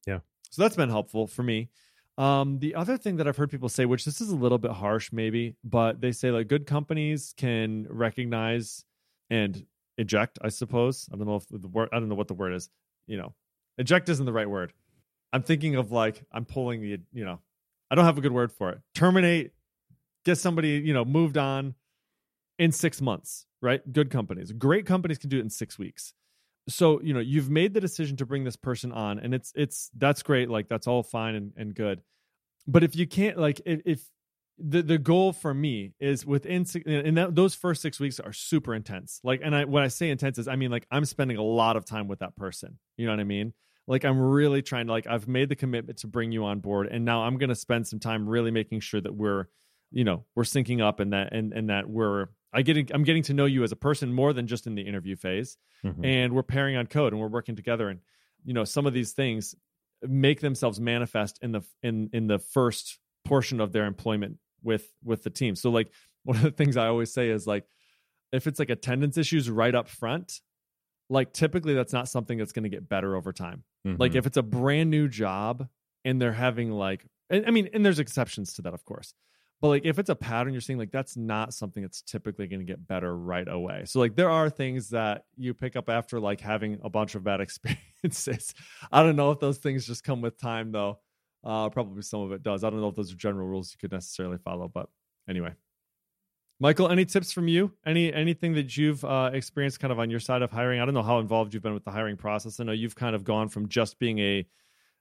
[0.06, 0.20] Yeah.
[0.50, 1.68] So that's been helpful for me.
[2.18, 4.72] Um, the other thing that I've heard people say, which this is a little bit
[4.72, 8.84] harsh maybe, but they say like good companies can recognize
[9.30, 9.64] and
[9.96, 11.08] eject, I suppose.
[11.12, 12.68] I don't know if the word, I don't know what the word is.
[13.06, 13.34] You know,
[13.78, 14.72] eject isn't the right word.
[15.32, 17.40] I'm thinking of like, I'm pulling the, you know,
[17.90, 18.80] I don't have a good word for it.
[18.94, 19.52] Terminate,
[20.24, 21.74] get somebody, you know, moved on
[22.60, 23.80] in six months, right?
[23.90, 26.12] Good companies, great companies can do it in six weeks.
[26.68, 29.90] So, you know, you've made the decision to bring this person on and it's, it's,
[29.96, 30.50] that's great.
[30.50, 32.02] Like that's all fine and, and good.
[32.66, 34.02] But if you can't, like, if, if
[34.58, 38.74] the, the goal for me is within, and that, those first six weeks are super
[38.74, 39.20] intense.
[39.24, 41.78] Like, and I, when I say intense is, I mean, like I'm spending a lot
[41.78, 42.78] of time with that person.
[42.98, 43.54] You know what I mean?
[43.88, 46.88] Like I'm really trying to, like, I've made the commitment to bring you on board
[46.88, 49.46] and now I'm going to spend some time really making sure that we're,
[49.90, 53.22] you know, we're syncing up and that, and, and that we're, I getting, I'm getting
[53.24, 55.56] to know you as a person more than just in the interview phase.
[55.84, 56.04] Mhm.
[56.04, 57.88] and we're pairing on code and we're working together.
[57.88, 58.00] And
[58.44, 59.54] you know some of these things
[60.02, 65.22] make themselves manifest in the in in the first portion of their employment with with
[65.22, 65.54] the team.
[65.54, 65.90] So like
[66.24, 67.64] one of the things i always say is like
[68.32, 70.40] if it's like attendance issues right up front
[71.08, 73.64] like typically that's not something that's going to get better over time.
[73.84, 74.16] Like Mhm.
[74.16, 75.66] if it's a brand new job
[76.04, 79.14] and they're having like i mean and there's exceptions to that of course
[79.60, 82.60] but like if it's a pattern you're seeing like that's not something that's typically going
[82.60, 83.82] to get better right away.
[83.84, 87.24] So like there are things that you pick up after like having a bunch of
[87.24, 88.54] bad experiences.
[88.90, 91.00] I don't know if those things just come with time though.
[91.44, 92.64] Uh probably some of it does.
[92.64, 94.88] I don't know if those are general rules you could necessarily follow but
[95.28, 95.52] anyway.
[96.58, 97.72] Michael any tips from you?
[97.86, 100.80] Any anything that you've uh experienced kind of on your side of hiring?
[100.80, 102.60] I don't know how involved you've been with the hiring process.
[102.60, 104.46] I know you've kind of gone from just being a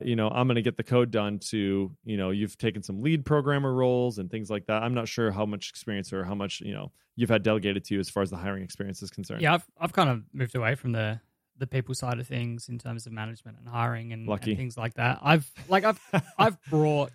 [0.01, 3.01] you know i'm going to get the code done to you know you've taken some
[3.01, 6.35] lead programmer roles and things like that i'm not sure how much experience or how
[6.35, 9.09] much you know you've had delegated to you as far as the hiring experience is
[9.09, 11.19] concerned Yeah, I've I've kind of moved away from the
[11.57, 14.93] the people side of things in terms of management and hiring and, and things like
[14.95, 15.19] that.
[15.21, 15.99] I've like I've
[16.37, 17.11] I've brought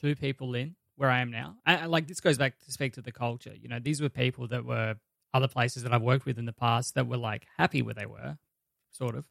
[0.00, 1.56] two people in where I am now.
[1.64, 3.54] And, like this goes back to speak to the culture.
[3.54, 4.96] You know, these were people that were
[5.32, 8.06] other places that I've worked with in the past that were like happy where they
[8.06, 8.38] were,
[8.90, 9.24] sort of.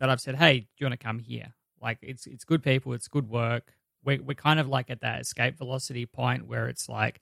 [0.00, 1.54] That I've said, hey, do you want to come here?
[1.80, 3.72] Like it's it's good people, it's good work.
[4.04, 7.20] We're we're kind of like at that escape velocity point where it's like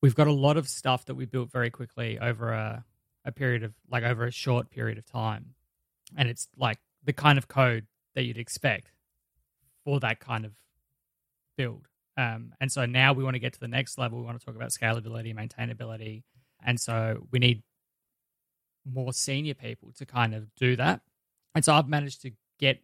[0.00, 2.84] we've got a lot of stuff that we built very quickly over a
[3.24, 5.54] a period of like over a short period of time.
[6.16, 8.90] And it's like the kind of code that you'd expect
[9.84, 10.52] for that kind of
[11.56, 11.86] build.
[12.16, 14.18] Um, and so now we want to get to the next level.
[14.18, 16.22] We want to talk about scalability, maintainability.
[16.64, 17.62] And so we need
[18.84, 21.02] more senior people to kind of do that.
[21.54, 22.80] And so I've managed to get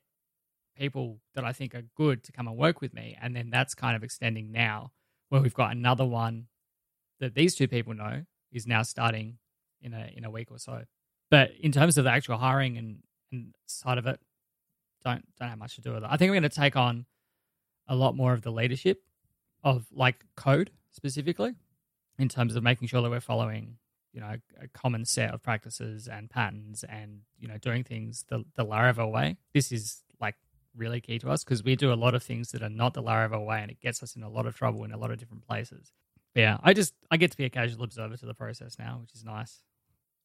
[0.77, 3.17] people that I think are good to come and work with me.
[3.21, 4.93] And then that's kind of extending now
[5.29, 6.47] where we've got another one
[7.21, 9.39] that these two people know is now starting
[9.81, 10.83] in a in a week or so.
[11.31, 12.99] But in terms of the actual hiring and,
[13.33, 14.21] and side of it,
[15.05, 16.09] don't don't have much to do with it.
[16.11, 17.07] I think I'm going to take on
[17.89, 19.03] a lot more of the leadership
[19.63, 21.55] of like code specifically
[22.19, 23.77] in terms of making sure that we're following
[24.13, 28.45] you know a common set of practices and patterns and you know doing things the
[28.57, 29.37] the Laravel way.
[29.53, 30.03] This is
[30.77, 33.03] really key to us because we do a lot of things that are not the
[33.03, 35.19] Laravel way and it gets us in a lot of trouble in a lot of
[35.19, 35.93] different places.
[36.35, 38.99] But yeah, I just I get to be a casual observer to the process now,
[39.01, 39.63] which is nice.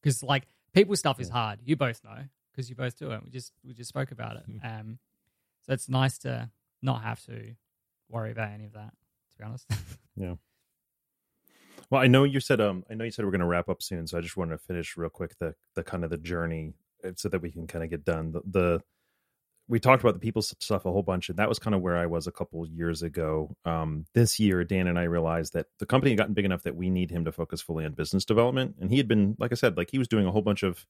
[0.02, 0.44] Because like
[0.74, 1.60] people stuff is hard.
[1.64, 2.24] You both know.
[2.52, 3.22] because you both do it.
[3.24, 4.44] We just we just spoke about it.
[4.64, 4.98] Um,
[5.66, 6.50] so it's nice to
[6.82, 7.54] not have to
[8.08, 8.92] worry about any of that.
[9.32, 9.70] To be honest,
[10.16, 10.34] yeah.
[11.90, 13.82] Well, I know you said um I know you said we're going to wrap up
[13.82, 16.74] soon, so I just wanted to finish real quick the the kind of the journey
[17.04, 18.32] uh, so that we can kind of get done.
[18.32, 18.82] The, the
[19.70, 21.96] we talked about the people stuff a whole bunch, and that was kind of where
[21.96, 23.56] I was a couple years ago.
[23.64, 26.74] Um, this year, Dan and I realized that the company had gotten big enough that
[26.74, 29.54] we need him to focus fully on business development, and he had been, like I
[29.54, 30.86] said, like he was doing a whole bunch of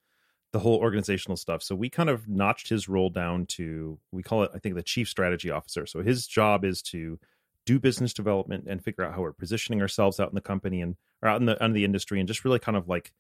[0.53, 1.62] the whole organizational stuff.
[1.62, 4.83] So we kind of notched his role down to we call it, I think, the
[4.83, 5.85] chief strategy officer.
[5.85, 7.20] So his job is to
[7.66, 10.97] do business development and figure out how we're positioning ourselves out in the company and
[11.22, 13.12] or out in the in the industry and just really kind of like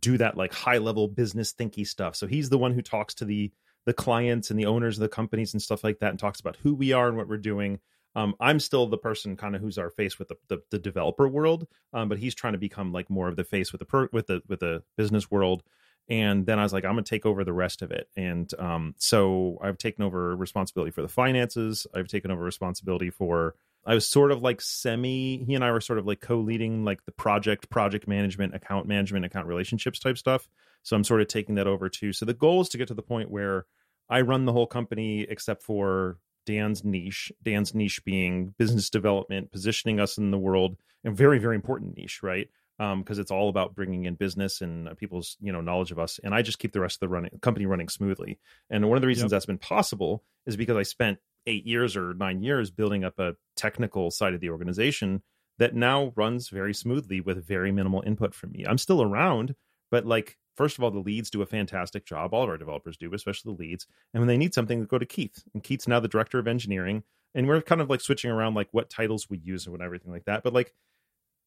[0.00, 2.16] do that like high level business thinky stuff.
[2.16, 3.52] So he's the one who talks to the
[3.84, 6.56] the clients and the owners of the companies and stuff like that and talks about
[6.62, 7.80] who we are and what we're doing.
[8.14, 11.26] Um, I'm still the person kind of who's our face with the, the, the developer
[11.26, 14.08] world, um, but he's trying to become like more of the face with the per,
[14.12, 15.62] with the with the business world.
[16.08, 18.08] And then I was like, I'm gonna take over the rest of it.
[18.16, 21.86] And um, so I've taken over responsibility for the finances.
[21.94, 23.54] I've taken over responsibility for
[23.84, 25.44] I was sort of like semi.
[25.44, 29.24] He and I were sort of like co-leading like the project, project management, account management,
[29.24, 30.48] account relationships type stuff.
[30.82, 32.12] So I'm sort of taking that over too.
[32.12, 33.66] So the goal is to get to the point where
[34.08, 37.32] I run the whole company except for Dan's niche.
[37.42, 42.20] Dan's niche being business development, positioning us in the world, and very very important niche,
[42.22, 42.48] right?
[42.78, 46.18] Because it's all about bringing in business and uh, people's you know knowledge of us.
[46.24, 48.40] And I just keep the rest of the running company running smoothly.
[48.70, 49.36] And one of the reasons Yep.
[49.36, 53.36] that's been possible is because I spent eight years or nine years building up a
[53.56, 55.22] technical side of the organization
[55.58, 58.64] that now runs very smoothly with very minimal input from me.
[58.66, 59.54] I'm still around,
[59.90, 62.34] but like first of all, the leads do a fantastic job.
[62.34, 63.86] All of our developers do, especially the leads.
[64.12, 65.42] And when they need something, they go to Keith.
[65.54, 67.02] And Keith's now the director of engineering.
[67.34, 70.26] And we're kind of like switching around like what titles we use and everything like
[70.26, 70.42] that.
[70.42, 70.74] But like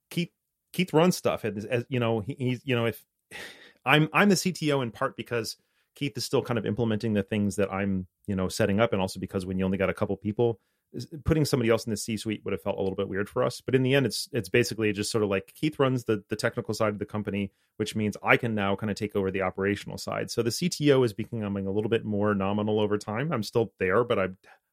[0.10, 0.32] Keith
[0.74, 1.43] Keith runs stuff.
[1.43, 3.03] And as you know, he, he's you know, if
[3.86, 5.58] I'm I'm the CTO in part because
[5.95, 9.01] Keith is still kind of implementing the things that I'm, you know, setting up, and
[9.01, 10.60] also because when you only got a couple people,
[11.25, 13.61] putting somebody else in the C-suite would have felt a little bit weird for us.
[13.61, 16.36] But in the end, it's it's basically just sort of like Keith runs the the
[16.36, 19.41] technical side of the company, which means I can now kind of take over the
[19.41, 20.31] operational side.
[20.31, 23.31] So the CTO is becoming a little bit more nominal over time.
[23.31, 24.27] I'm still there, but I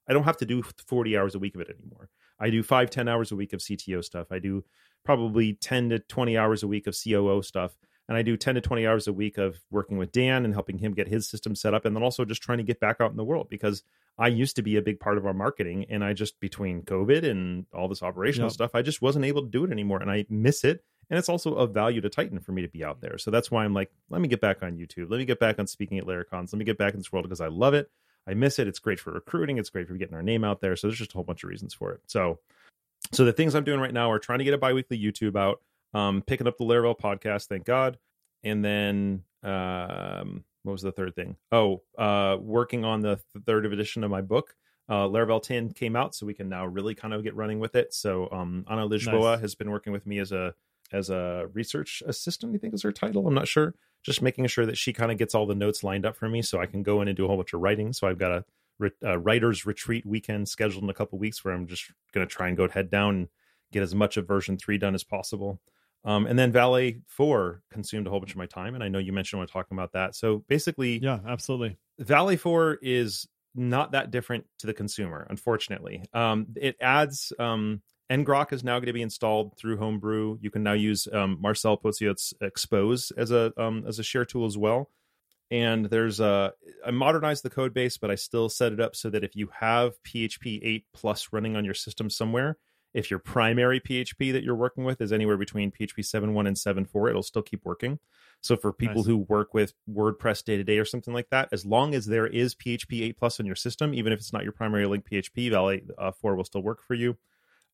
[0.09, 2.09] I don't have to do 40 hours a week of it anymore.
[2.39, 4.29] I do five, 10 hours a week of CTO stuff.
[4.33, 4.65] I do
[5.05, 7.77] probably 10 to 20 hours a week of COO stuff
[8.13, 10.77] and I do 10 to 20 hours a week of working with Dan and helping
[10.77, 13.11] him get his system set up and then also just trying to get back out
[13.11, 13.85] in the world because
[14.19, 17.25] I used to be a big part of our marketing and I just between COVID
[17.25, 18.53] and all this operational Yep.
[18.53, 21.31] stuff I just wasn't able to do it anymore and I miss it and it's
[21.31, 23.17] also of value to Tighten for me to be out there.
[23.17, 25.11] So that's why I'm like let me get back on YouTube.
[25.11, 26.53] Let me get back on speaking at Laracons.
[26.53, 27.91] Let me get back in this world because I love it.
[28.29, 28.69] I miss it.
[28.69, 29.57] It's great for recruiting.
[29.57, 30.77] It's great for getting our name out there.
[30.77, 32.01] So there's just a whole bunch of reasons for it.
[32.07, 32.41] So
[33.11, 35.61] so the things I'm doing right now are trying to get a biweekly YouTube out,
[35.95, 37.99] um, picking up the Laravel podcast, thank God,
[38.43, 41.37] and then um, what was the third thing?
[41.51, 44.55] Oh, uh, working on the third edition of my book.
[44.89, 47.75] Uh, Laravel 10 came out, so we can now really kind of get running with
[47.75, 47.95] it.
[47.95, 49.41] So um, Anna Lisboa Nice.
[49.41, 50.55] has been working with me as a
[50.93, 52.55] as a research assistant.
[52.55, 53.27] I think is her title.
[53.27, 53.75] I'm not sure.
[54.03, 56.43] Just making sure that she kind of gets all the notes lined up for me,
[56.43, 57.93] so I can go in and do a whole bunch of writing.
[57.93, 58.45] So I've got a
[58.79, 62.31] re- uh, writers retreat weekend scheduled in a couple weeks where I'm just going to
[62.33, 63.29] try and go head down and
[63.73, 65.61] get as much of version three done as possible.
[66.05, 68.99] Um, and then Valet four consumed a whole bunch of my time, and I know
[68.99, 70.15] you mentioned when we were talking about that.
[70.17, 71.79] So basically, Yeah, absolutely.
[71.99, 76.05] Valet 4 is not that different to the consumer, unfortunately.
[76.13, 80.39] Um, it adds um, ngrok is now going to be installed through Homebrew.
[80.41, 84.47] You can now use um, Marcel Pociot's Expose as a um, as a share tool
[84.47, 84.91] as well.
[85.51, 86.53] And there's a
[86.85, 89.51] I modernized the code base, but I still set it up so that if you
[89.61, 92.57] have PHP 8 plus running on your system somewhere,
[92.95, 97.11] if your primary PHP that you're working with is anywhere between PHP 7.1 and 7.4,
[97.11, 97.99] it'll still keep working.
[98.41, 99.07] So for people Nice.
[99.07, 102.27] who work with WordPress day to day or something like that, as long as there
[102.27, 105.51] is PHP 8 plus in your system, even if it's not your primary link PHP,
[105.51, 107.17] Valet uh, 4 will still work for you.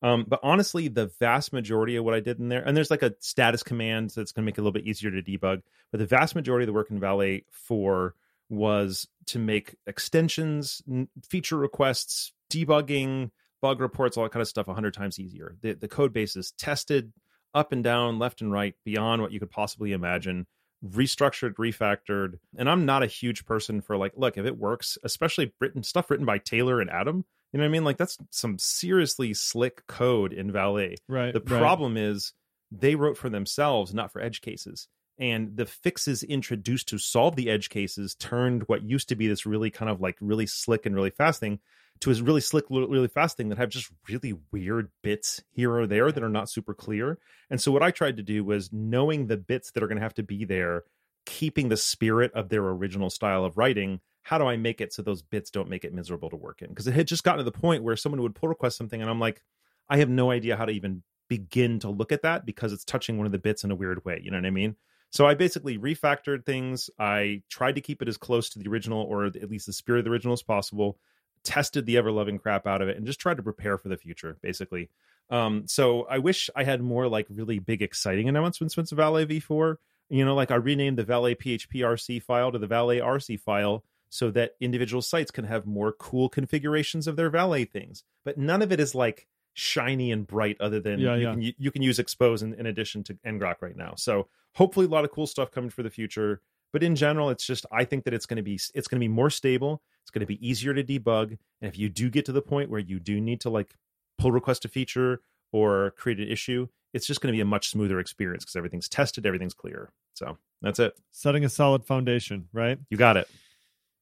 [0.01, 3.03] Um, but honestly, the vast majority of what I did in there, and there's like
[3.03, 5.61] a status command that's going to make it a little bit easier to debug,
[5.91, 8.15] but the vast majority of the work in Valet 4
[8.49, 10.81] was to make extensions,
[11.27, 13.31] feature requests, debugging,
[13.61, 15.55] bug reports, all that kind of stuff 100 times easier.
[15.61, 17.13] The, the code base is tested
[17.53, 20.45] up and down, left and right, beyond what you could possibly imagine,
[20.85, 22.39] restructured, refactored.
[22.57, 26.09] And I'm not a huge person for like, look, if it works, especially written stuff
[26.09, 27.83] written by Taylor and Adam, you know what I mean?
[27.83, 30.97] Like that's some seriously slick code in Valet.
[31.07, 31.33] Right.
[31.33, 31.59] The right.
[31.59, 32.33] problem is
[32.71, 34.87] they wrote for themselves, not for edge cases.
[35.19, 39.45] And the fixes introduced to solve the edge cases turned what used to be this
[39.45, 41.59] really kind of like really slick and really fast thing
[42.01, 45.85] to a really slick, really fast thing that have just really weird bits here or
[45.85, 47.19] there that are not super clear.
[47.49, 50.03] And so what I tried to do was knowing the bits that are going to
[50.03, 50.83] have to be there
[51.29, 55.03] keeping the spirit of their original style of writing how do i make it so
[55.03, 57.43] those bits don't make it miserable to work in because it had just gotten to
[57.43, 59.43] the point where someone would pull request something and i'm like
[59.89, 63.17] i have no idea how to even begin to look at that because it's touching
[63.17, 64.75] one of the bits in a weird way you know what i mean
[65.11, 69.03] so i basically refactored things i tried to keep it as close to the original
[69.03, 70.97] or at least the spirit of the original as possible
[71.43, 73.97] tested the ever loving crap out of it and just tried to prepare for the
[73.97, 74.89] future basically
[75.29, 79.75] um, so I wish I had more like really big exciting announcements with Valet v4.
[80.09, 83.83] You know, like I renamed the Valet PHP RC file to the Valet RC file
[84.09, 88.03] so that individual sites can have more cool configurations of their Valet things.
[88.25, 91.31] But none of it is like shiny and bright other than Yeah, you, yeah.
[91.31, 93.93] Can, you, can use expose in, in addition to ngrok right now.
[93.97, 96.41] So hopefully a lot of cool stuff coming for the future.
[96.71, 99.03] But in general it's just i think that it's going to be it's going to
[99.03, 101.31] be more stable it's going to be easier to debug
[101.61, 103.73] and if you do get to the point where you do need to like
[104.19, 105.21] pull request a feature
[105.51, 108.89] or create an issue it's just going to be a much smoother experience because everything's
[108.89, 109.91] tested everything's clear.
[110.13, 110.93] So that's it.
[111.11, 112.77] Setting a solid foundation, right?
[112.89, 113.27] you got it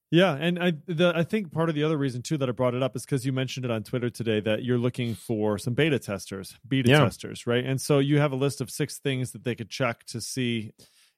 [0.10, 2.74] Yeah, and I the I think part of the other reason too that I brought
[2.74, 5.74] it up is because you mentioned it on Twitter today that you're looking for some
[5.74, 7.00] beta testers, beta Yeah.
[7.00, 7.66] testers, right?
[7.66, 10.72] And so you have a list of six things that they could check to see.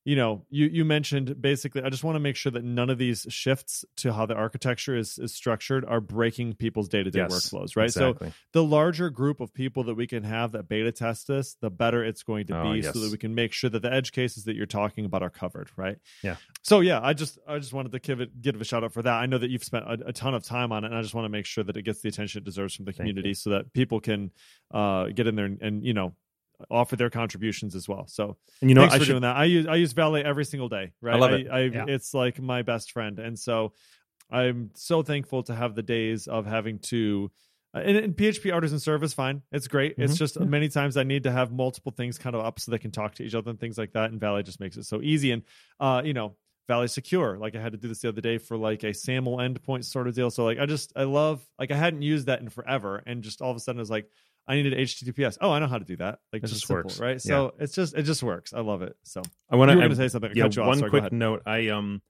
[0.10, 1.84] You know, you you mentioned basically.
[1.84, 4.96] I just want to make sure that none of these shifts to how the architecture
[4.98, 7.84] is is structured are breaking people's day to day workflows, right?
[7.84, 8.30] Exactly.
[8.30, 11.70] So the larger group of people that we can have that beta test this, the
[11.70, 12.92] better it's going to Oh, be, yes.
[12.92, 15.30] so that we can make sure that the edge cases that you're talking about are
[15.30, 15.98] covered, right?
[16.24, 16.38] Yeah.
[16.64, 19.04] So yeah, I just I just wanted to give it give a shout out for
[19.04, 19.14] that.
[19.14, 21.14] I know that you've spent a, a ton of time on it, and I just
[21.14, 23.52] want to make sure that it gets the attention it deserves from the community, so
[23.52, 24.32] that people can
[24.72, 26.16] uh, get in there and, and you know
[26.70, 28.06] offer their contributions as well.
[28.08, 29.36] So and you know thanks i for should doing that.
[29.36, 30.92] I use I use Valet every single day.
[31.02, 31.48] Right, love it.
[31.50, 31.86] I, Yeah.
[31.88, 33.74] It's like my best friend, and so
[34.32, 37.32] I'm so thankful to have the days of having to.
[37.74, 39.42] uh, And, and PHP artisan service, fine.
[39.52, 39.96] It's great.
[39.98, 40.18] It's Mhm.
[40.18, 40.46] just Yeah.
[40.46, 43.16] many times I need to have multiple things kind of up so they can talk
[43.16, 44.12] to each other and things like that.
[44.12, 45.32] And Valet just makes it so easy.
[45.32, 45.44] And
[45.80, 46.36] uh, you know,
[46.68, 47.38] Valet secure.
[47.40, 50.08] Like I had to do this the other day for like a SAML endpoint sort
[50.08, 50.30] of deal.
[50.30, 53.42] So like I just I love like I hadn't used that in forever, and just
[53.42, 54.08] all of a sudden I was like,
[54.50, 55.38] I needed HTTPS.
[55.40, 56.20] Oh, I know how to do that.
[56.34, 57.00] Like It just simple, works.
[57.00, 57.22] right?
[57.22, 58.52] So it's just it just works.
[58.52, 58.98] I love it.
[59.04, 60.32] So i want to say something.
[60.32, 60.68] I yeah you off.
[60.68, 62.02] one Sorry, quick note i um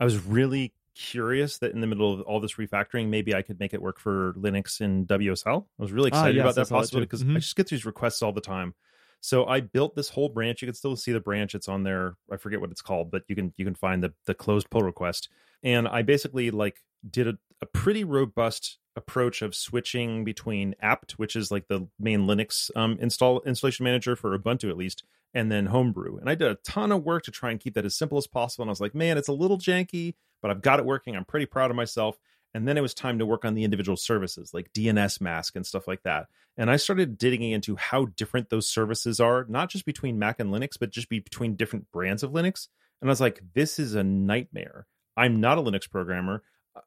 [0.00, 3.58] i was really curious that in the middle of all this refactoring maybe i could
[3.60, 6.68] make it work for linux in wsl i was really Ah, excited yes, about that
[6.74, 7.36] possibility because Mhm.
[7.36, 8.74] i just get these requests all the time
[9.20, 12.16] so i built this whole branch you can still see the branch it's on there
[12.32, 14.82] i forget what it's called but you can you can find the the closed pull
[14.82, 15.28] request
[15.62, 21.36] and i basically like did a, a pretty robust approach of switching between apt which
[21.36, 25.66] is like the main linux um, install installation manager for ubuntu at least and then
[25.66, 26.18] homebrew.
[26.18, 28.26] And i did a ton of work to try and keep that as simple as
[28.26, 31.16] possible and i was like man it's a little janky but i've got it working.
[31.16, 32.18] I'm pretty proud of myself.
[32.54, 35.86] And then it was time to work on the individual services like dnsmasq and stuff
[35.86, 36.26] like that.
[36.56, 40.50] And i started digging into how different those services are not just between mac and
[40.50, 42.66] linux but just be between different brands of linux.
[43.00, 44.86] And i was like this is a nightmare.
[45.16, 46.42] I'm not a linux programmer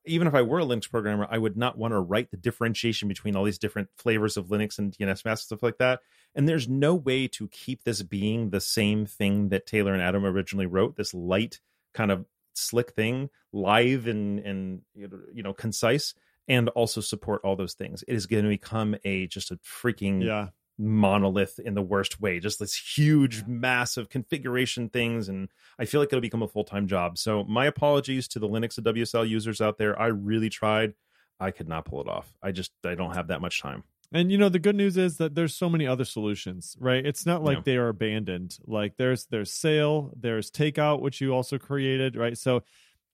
[0.06, 3.08] even if I were a Linux programmer, I would not want to write the differentiation
[3.08, 6.02] between all these different flavors of Linux and dnsmasq stuff like that.
[6.36, 10.26] And there's no way to keep this being the same thing that Taylor and Adam
[10.26, 10.96] originally wrote.
[10.96, 11.60] This light
[11.94, 16.14] kind of slick thing, live and and you know concise,
[16.48, 18.04] and also support all those things.
[18.08, 20.50] It is going to become a just a freaking Yeah.
[20.78, 26.08] Monolith in the worst way just this huge massive configuration things and i feel like
[26.08, 29.78] it'll become a full-time job so my apologies to the linux and wsl users out
[29.78, 30.94] there i really tried
[31.40, 34.32] i could not pull it off i just i don't have that much time And
[34.32, 37.06] you know the good news is that there's so many other solutions, right?
[37.06, 37.64] It's not like Yeah.
[37.66, 38.58] they are abandoned.
[38.68, 42.38] Like there's there's Sail, there's takeout, which you also created, right?
[42.38, 42.64] So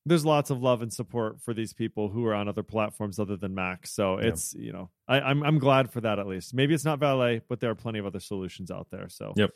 [0.07, 3.37] there's lots of love and support for these people who are on other platforms other
[3.37, 3.85] than Mac.
[3.87, 4.27] So Yeah.
[4.27, 6.53] it's you know I, I'm I'm glad for that at least.
[6.53, 9.09] Maybe it's not Valet, but there are plenty of other solutions out there.
[9.09, 9.51] So Yep.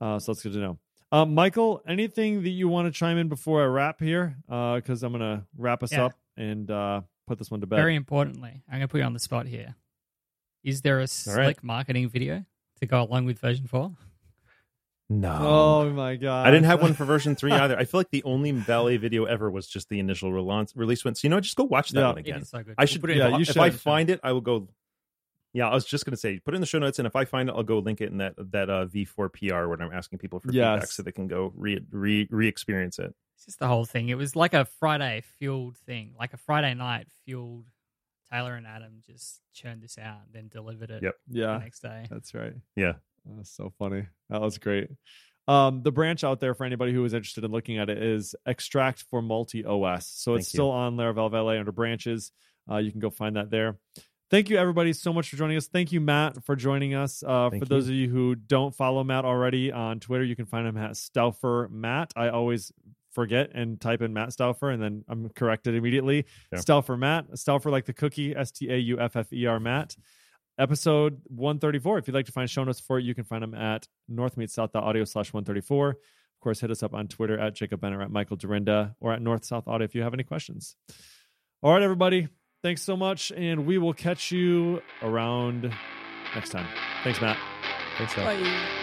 [0.00, 0.78] Uh, so that's good to know.
[1.12, 4.36] Um, Michael, anything that you want to chime in before I wrap here?
[4.46, 6.06] Because I'm gonna wrap us Yeah.
[6.06, 7.76] up and uh, put this one to bed.
[7.76, 9.74] Very importantly, I'm going to put you on the spot here.
[10.64, 11.62] Is there a slick right.
[11.62, 12.44] marketing video
[12.80, 13.92] to go along with version 4?
[15.20, 16.46] No Oh my god!
[16.46, 17.76] I didn't have one for version three either.
[17.78, 21.14] I feel like the only Valet video ever was just the initial release release one.
[21.14, 22.08] So you know, what, just go watch that Yeah.
[22.08, 22.44] one again.
[22.44, 22.74] so good.
[22.78, 23.00] I We'll should.
[23.00, 23.58] put it yeah, the- you if should.
[23.58, 24.68] I find it, I will go.
[25.54, 27.24] Yeah, I was just gonna say, put it in the show notes, and if I
[27.26, 30.18] find it, I'll go link it in that that uh, V4 PR when I'm asking
[30.18, 33.14] people for feedback, so they can go re re re experience it.
[33.36, 34.08] It's just the whole thing.
[34.08, 37.66] It was like a Friday fueled thing, like a Friday night fueled.
[38.32, 41.16] Taylor and Adam just churned this out and then delivered it Yep.
[41.28, 42.06] the Yeah, next day.
[42.10, 42.54] that's right.
[42.76, 42.94] Yeah.
[43.24, 44.06] That's so funny.
[44.30, 44.88] That was great.
[45.48, 48.34] Um, the branch out there for anybody who is interested in looking at it is
[48.46, 50.06] Extract for Multi OS.
[50.06, 50.58] So it's you.
[50.58, 52.32] still on Laravel Valet under branches.
[52.70, 53.76] Uh, you can go find that there.
[54.30, 55.66] Thank you, everybody, so much for joining us.
[55.66, 57.22] Thank you, Matt, for joining us.
[57.22, 57.94] Uh, for Thank those you.
[57.94, 61.68] of you who don't follow Matt already on Twitter, you can find him at Stauffer
[61.70, 62.12] Matt.
[62.16, 62.72] I always
[63.12, 66.24] forget and type in Matt Stauffer and then I'm corrected immediately.
[66.50, 66.60] Yeah.
[66.60, 69.96] Stauffer Matt, Stauffer like the cookie, S T A U F F E R Matt.
[70.58, 71.98] Episode 134.
[71.98, 75.04] If you'd like to find show notes for it, you can find them at northmeetsouth.audio
[75.04, 75.90] slash 134.
[75.90, 75.96] Of
[76.40, 79.44] course, hit us up on Twitter at Jacob Bennett, at Michael Dyrynda, or at North
[79.44, 80.76] South Audio if you have any questions.
[81.62, 82.28] All right, everybody.
[82.62, 85.72] Thanks so much, and we will catch you around
[86.34, 86.66] next time.
[87.02, 87.38] Thanks, Matt.
[87.98, 88.24] Thanks, Al.
[88.24, 88.81] Bye.